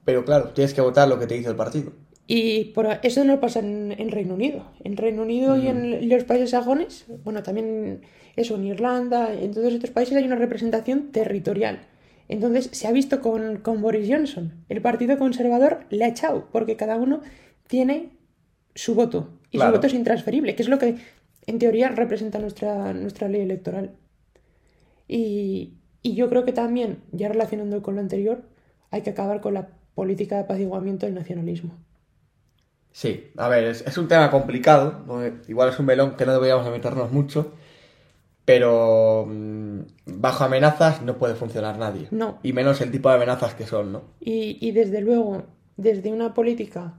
pero 0.05 0.25
claro, 0.25 0.51
tienes 0.51 0.73
que 0.73 0.81
votar 0.81 1.09
lo 1.09 1.19
que 1.19 1.27
te 1.27 1.35
dice 1.35 1.51
el 1.51 1.57
partido. 1.57 1.93
Y 2.31 2.67
por 2.75 2.87
eso 3.03 3.25
no 3.25 3.41
pasa 3.41 3.61
en, 3.61 3.95
en 3.97 4.11
Reino 4.11 4.35
Unido. 4.35 4.67
En 4.85 4.99
Reino 4.99 5.23
Unido 5.23 5.57
y 5.57 5.67
en 5.67 6.09
los 6.11 6.25
países 6.25 6.51
sajones, 6.51 7.07
bueno, 7.25 7.43
también 7.43 8.03
eso, 8.37 8.57
en 8.57 8.67
Irlanda, 8.67 9.33
en 9.33 9.53
todos 9.53 9.73
estos 9.73 9.91
países 9.91 10.15
hay 10.15 10.25
una 10.25 10.37
representación 10.37 11.11
territorial. 11.11 11.81
Entonces 12.29 12.69
se 12.71 12.87
ha 12.87 12.93
visto 12.93 13.23
con, 13.23 13.57
con 13.61 13.81
Boris 13.81 14.07
Johnson. 14.11 14.53
El 14.69 14.83
Partido 14.83 15.17
Conservador 15.17 15.87
le 15.89 16.05
ha 16.05 16.09
echado, 16.09 16.49
porque 16.53 16.77
cada 16.77 16.97
uno 16.97 17.23
tiene 17.67 18.11
su 18.75 18.95
voto. 18.95 19.31
Y 19.51 19.57
Claro. 19.57 19.71
su 19.73 19.77
voto 19.79 19.87
es 19.87 19.95
intransferible, 19.95 20.55
que 20.55 20.63
es 20.63 20.69
lo 20.69 20.79
que 20.79 20.97
en 21.47 21.59
teoría 21.59 21.89
representa 21.89 22.39
nuestra, 22.39 22.93
nuestra 22.93 23.29
ley 23.29 23.41
electoral. 23.41 23.97
Y, 25.09 25.79
y 26.03 26.15
yo 26.15 26.29
creo 26.29 26.45
que 26.45 26.53
también, 26.53 26.99
ya 27.13 27.29
relacionando 27.29 27.83
con 27.83 27.95
lo 27.95 28.03
anterior, 28.03 28.43
hay 28.91 29.01
que 29.01 29.11
acabar 29.11 29.41
con 29.41 29.55
la 29.55 29.71
política 29.95 30.37
de 30.37 30.43
apaciguamiento 30.43 31.07
del 31.07 31.15
nacionalismo. 31.15 31.73
Sí, 33.01 33.31
a 33.37 33.47
ver, 33.49 33.63
es, 33.63 33.87
es 33.87 33.97
un 33.97 34.09
tema 34.09 34.29
complicado, 34.29 35.05
igual 35.47 35.69
es 35.69 35.79
un 35.79 35.87
melón 35.87 36.17
que 36.17 36.27
no 36.27 36.33
deberíamos 36.33 36.69
meternos 36.69 37.13
mucho, 37.13 37.53
pero 38.45 39.25
mm, 39.29 39.81
bajo 40.07 40.43
amenazas 40.43 41.03
no 41.03 41.17
puede 41.17 41.37
funcionar 41.37 41.79
nadie. 41.79 42.09
No. 42.11 42.41
Y 42.43 42.53
menos 42.53 42.81
el 42.81 42.91
tipo 42.91 43.09
de 43.09 43.15
amenazas 43.15 43.55
que 43.55 43.67
son, 43.67 43.93
¿no? 43.93 44.03
Y, 44.19 44.59
y 44.61 44.73
desde 44.73 45.01
luego, 45.01 45.45
desde 45.77 46.11
una 46.13 46.35
política 46.35 46.95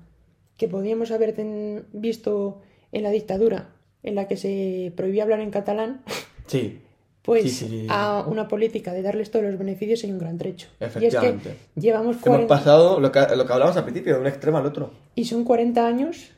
que 0.56 0.70
podíamos 0.70 1.12
haber 1.12 1.34
ten- 1.34 1.86
visto 1.92 2.62
en 2.94 3.04
la 3.04 3.10
dictadura, 3.10 3.72
en 4.02 4.16
la 4.16 4.26
que 4.30 4.38
se 4.38 4.94
prohibía 4.96 5.24
hablar 5.24 5.42
en 5.42 5.52
catalán, 5.52 6.02
Sí, 6.48 6.82
pues 7.22 7.44
Sí, 7.44 7.68
sí. 7.68 7.88
a 7.90 8.24
una 8.28 8.48
política 8.48 8.94
de 8.94 9.02
darles 9.02 9.30
todos 9.32 9.46
los 9.46 9.58
beneficios 9.58 10.04
hay 10.04 10.12
un 10.12 10.20
gran 10.20 10.38
trecho. 10.38 10.68
Y 10.80 10.84
es 10.86 10.92
que 10.94 11.00
Efectivamente. 11.08 11.58
llevamos 11.76 12.16
hemos 12.16 12.24
40, 12.28 12.48
pasado 12.48 13.00
lo 13.00 13.12
que, 13.12 13.20
lo 13.36 13.46
que 13.46 13.54
hablábamos 13.54 13.78
al 13.78 13.84
principio, 13.84 14.16
de 14.16 14.22
un 14.22 14.28
extremo 14.28 14.58
al 14.58 14.66
otro. 14.66 14.92
y 15.16 15.26
son 15.26 15.44
40 15.44 15.86
años 15.86 16.32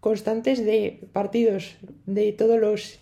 constantes 0.00 0.64
de 0.64 1.08
partidos 1.12 1.76
de 2.06 2.32
todos 2.32 2.58
los 2.60 2.98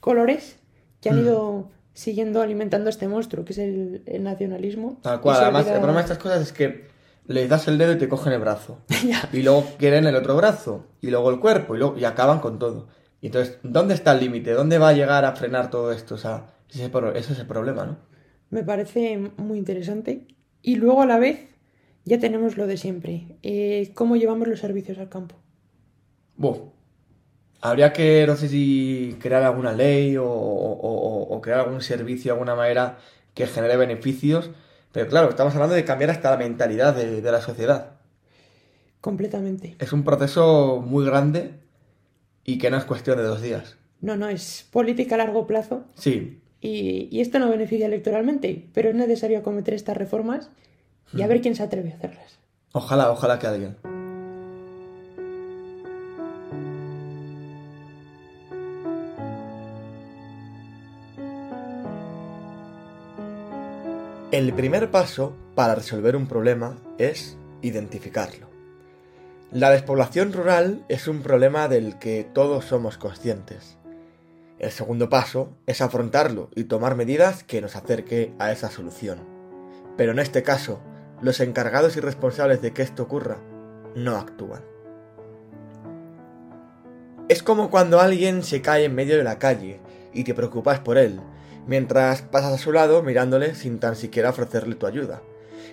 colores 0.00 0.56
que 1.00 1.10
Mm. 1.10 1.12
han 1.14 1.20
ido 1.20 1.70
siguiendo 1.92 2.42
alimentando 2.42 2.90
este 2.90 3.08
monstruo, 3.08 3.44
que 3.44 3.52
es 3.52 3.58
el, 3.58 4.02
el 4.06 4.22
nacionalismo. 4.24 4.98
Tal 5.02 5.20
cual, 5.20 5.36
además, 5.42 5.62
olvida- 5.62 5.74
el 5.74 5.78
problema 5.80 6.00
de 6.00 6.04
estas 6.04 6.18
cosas 6.18 6.42
es 6.42 6.52
que 6.52 6.86
les 7.26 7.48
das 7.48 7.68
el 7.68 7.78
dedo 7.78 7.92
y 7.92 7.98
te 7.98 8.08
cogen 8.08 8.32
el 8.32 8.40
brazo. 8.40 8.78
Y 9.32 9.42
luego 9.42 9.64
quieren 9.78 10.06
el 10.06 10.16
otro 10.16 10.36
brazo. 10.36 10.86
Y 11.00 11.10
luego 11.10 11.30
el 11.30 11.38
cuerpo. 11.40 11.74
Y, 11.74 11.78
luego, 11.78 11.96
y 11.98 12.04
acaban 12.04 12.40
con 12.40 12.58
todo. 12.58 12.88
Y 13.20 13.26
entonces, 13.26 13.58
¿dónde 13.62 13.94
está 13.94 14.12
el 14.12 14.20
límite? 14.20 14.52
¿Dónde 14.52 14.78
va 14.78 14.88
a 14.88 14.92
llegar 14.92 15.24
a 15.24 15.32
frenar 15.36 15.70
todo 15.70 15.92
esto? 15.92 16.16
O 16.16 16.18
sea, 16.18 16.46
ese 16.74 17.32
es 17.32 17.38
el, 17.38 17.46
problema, 17.46 17.84
¿no? 17.86 17.98
Me 18.50 18.62
parece 18.62 19.18
muy 19.36 19.58
interesante. 19.58 20.26
Y 20.62 20.76
luego 20.76 21.02
a 21.02 21.06
la 21.06 21.18
vez 21.18 21.48
ya 22.04 22.18
tenemos 22.18 22.56
lo 22.56 22.66
de 22.66 22.76
siempre. 22.76 23.36
eh, 23.42 23.92
¿Cómo 23.94 24.16
llevamos 24.16 24.48
los 24.48 24.60
servicios 24.60 24.98
al 24.98 25.08
campo? 25.08 25.36
Buf. 26.36 26.58
Habría 27.60 27.92
que, 27.92 28.26
no 28.26 28.36
sé 28.36 28.48
si 28.48 29.16
crear 29.20 29.42
alguna 29.42 29.72
ley 29.72 30.16
o, 30.16 30.26
o- 30.26 30.78
o- 30.80 31.34
o 31.34 31.40
crear 31.40 31.60
algún 31.60 31.80
servicio 31.80 32.30
de 32.30 32.32
alguna 32.32 32.54
manera 32.54 32.98
que 33.34 33.46
genere 33.46 33.76
beneficios. 33.76 34.50
Pero 34.92 35.08
claro, 35.08 35.30
estamos 35.30 35.54
hablando 35.54 35.74
de 35.74 35.84
cambiar 35.84 36.10
hasta 36.10 36.30
la 36.30 36.36
mentalidad 36.36 36.94
de, 36.94 37.20
de 37.22 37.32
la 37.32 37.40
sociedad. 37.40 37.92
Completamente. 39.00 39.76
Es 39.78 39.92
un 39.92 40.04
proceso 40.04 40.80
muy 40.84 41.04
grande 41.04 41.60
y 42.44 42.58
que 42.58 42.70
no 42.70 42.76
es 42.76 42.84
cuestión 42.84 43.16
de 43.16 43.24
dos 43.24 43.42
días. 43.42 43.76
No, 44.00 44.16
no, 44.16 44.28
es 44.28 44.68
política 44.70 45.14
a 45.14 45.18
largo 45.18 45.46
plazo. 45.46 45.84
Sí, 45.94 46.40
Y, 46.64 47.08
y 47.10 47.20
esto 47.20 47.38
no 47.38 47.50
beneficia 47.50 47.84
electoralmente, 47.84 48.64
pero 48.72 48.88
es 48.88 48.94
necesario 48.94 49.38
acometer 49.38 49.74
estas 49.74 49.98
reformas 49.98 50.50
y 51.12 51.20
a 51.20 51.26
ver 51.26 51.42
quién 51.42 51.54
se 51.54 51.62
atreve 51.62 51.92
a 51.92 51.96
hacerlas. 51.96 52.38
ojalá, 52.72 53.12
ojalá 53.12 53.38
que 53.38 53.46
alguien. 53.46 53.76
El 64.32 64.54
primer 64.54 64.90
paso 64.90 65.36
para 65.54 65.74
resolver 65.74 66.16
un 66.16 66.26
problema 66.26 66.78
es 66.96 67.36
identificarlo. 67.60 68.48
La 69.52 69.70
despoblación 69.70 70.32
rural 70.32 70.84
es 70.88 71.08
un 71.08 71.20
problema 71.20 71.68
del 71.68 71.98
que 71.98 72.26
todos 72.32 72.64
somos 72.64 72.96
conscientes. 72.96 73.76
El 74.58 74.70
segundo 74.70 75.08
paso 75.08 75.56
es 75.66 75.80
afrontarlo 75.80 76.48
y 76.54 76.64
tomar 76.64 76.94
medidas 76.94 77.42
que 77.42 77.60
nos 77.60 77.74
acerque 77.74 78.32
a 78.38 78.52
esa 78.52 78.70
solución. 78.70 79.18
Pero 79.96 80.12
en 80.12 80.20
este 80.20 80.42
caso, 80.42 80.80
los 81.20 81.40
encargados 81.40 81.96
y 81.96 82.00
responsables 82.00 82.62
de 82.62 82.72
que 82.72 82.82
esto 82.82 83.02
ocurra 83.02 83.38
no 83.96 84.16
actúan. 84.16 84.62
Es 87.28 87.42
como 87.42 87.70
cuando 87.70 88.00
alguien 88.00 88.42
se 88.42 88.62
cae 88.62 88.84
en 88.84 88.94
medio 88.94 89.16
de 89.16 89.24
la 89.24 89.38
calle 89.38 89.80
y 90.12 90.24
te 90.24 90.34
preocupas 90.34 90.80
por 90.80 90.98
él, 90.98 91.20
mientras 91.66 92.22
pasas 92.22 92.52
a 92.52 92.58
su 92.58 92.70
lado 92.70 93.02
mirándole 93.02 93.54
sin 93.54 93.80
tan 93.80 93.96
siquiera 93.96 94.30
ofrecerle 94.30 94.76
tu 94.76 94.86
ayuda. 94.86 95.22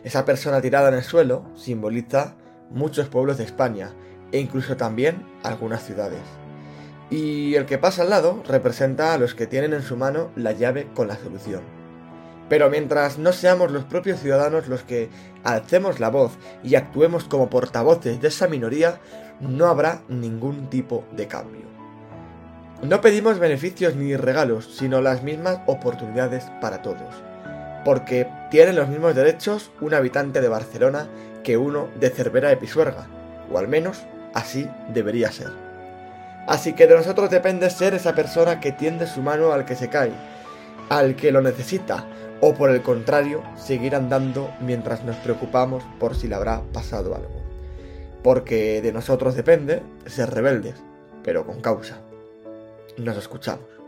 Esa 0.04 0.26
persona 0.26 0.62
tirada 0.62 0.90
en 0.90 0.96
el 0.96 1.04
suelo 1.04 1.46
simboliza 1.56 2.36
muchos 2.72 3.10
pueblos 3.10 3.38
de 3.38 3.44
España 3.44 3.94
e 4.32 4.40
incluso 4.40 4.78
también 4.78 5.26
algunas 5.44 5.86
ciudades. 5.86 6.41
Y 7.12 7.56
el 7.56 7.66
que 7.66 7.78
pasa 7.78 8.04
al 8.04 8.10
lado 8.10 8.42
representa 8.48 9.14
a 9.14 9.18
los 9.18 9.36
que 9.36 9.46
tienen 9.46 9.74
en 9.74 9.84
su 9.84 9.98
mano 9.98 10.32
la 10.38 10.54
llave 10.54 10.88
con 10.96 11.10
la 11.10 11.18
solución. 11.18 11.62
Pero 12.48 12.70
mientras 12.70 13.18
no 13.18 13.34
seamos 13.34 13.72
los 13.72 13.84
propios 13.84 14.22
ciudadanos 14.22 14.70
los 14.70 14.84
que 14.84 15.10
alcemos 15.44 16.00
la 16.00 16.10
voz 16.10 16.32
y 16.64 16.76
actuemos 16.76 17.26
como 17.26 17.50
portavoces 17.50 18.22
de 18.22 18.30
esa 18.30 18.48
minoría, 18.48 19.00
no 19.42 19.68
habrá 19.68 20.02
ningún 20.08 20.70
tipo 20.70 21.04
de 21.12 21.28
cambio. 21.28 21.66
No 22.82 23.02
pedimos 23.02 23.40
beneficios 23.40 23.96
ni 23.96 24.16
regalos, 24.16 24.74
sino 24.78 25.02
las 25.02 25.22
mismas 25.22 25.60
oportunidades 25.68 26.46
para 26.62 26.82
todos. 26.82 27.14
Porque 27.84 28.28
tienen 28.50 28.78
los 28.78 28.88
mismos 28.88 29.16
derechos 29.16 29.72
un 29.82 29.94
habitante 29.94 30.40
de 30.40 30.48
Barcelona 30.48 31.10
que 31.44 31.58
uno 31.58 31.90
de 32.00 32.10
Cervera 32.10 32.50
de 32.50 32.58
Pisuerga, 32.58 33.08
o 33.52 33.58
al 33.58 33.68
menos 33.68 34.04
así 34.34 34.70
debería 34.94 35.32
ser. 35.32 35.71
Así 36.48 36.74
que 36.74 36.88
de 36.88 36.96
nosotros 36.96 37.30
depende 37.30 37.70
ser 37.70 37.94
esa 37.94 38.16
persona 38.16 38.60
que 38.60 38.72
tiende 38.72 39.08
su 39.08 39.22
mano 39.22 39.54
al 39.54 39.66
que 39.66 39.76
se 39.76 39.90
cae, 39.90 40.12
al 40.90 41.16
que 41.16 41.32
lo 41.32 41.42
necesita, 41.42 42.06
o 42.42 42.54
por 42.54 42.72
el 42.72 42.82
contrario, 42.82 43.44
seguir 43.56 43.96
andando 43.96 44.52
mientras 44.60 45.04
nos 45.04 45.16
preocupamos 45.18 45.84
por 46.00 46.16
si 46.16 46.28
le 46.28 46.36
habrá 46.36 46.62
pasado 46.74 47.16
algo. 47.16 47.42
Porque 48.24 48.82
de 48.82 48.92
nosotros 48.92 49.36
depende 49.36 49.84
ser 50.06 50.32
rebeldes, 50.32 50.76
pero 51.24 51.46
con 51.46 51.62
causa. 51.62 52.00
Nos 52.98 53.18
escuchamos. 53.18 53.81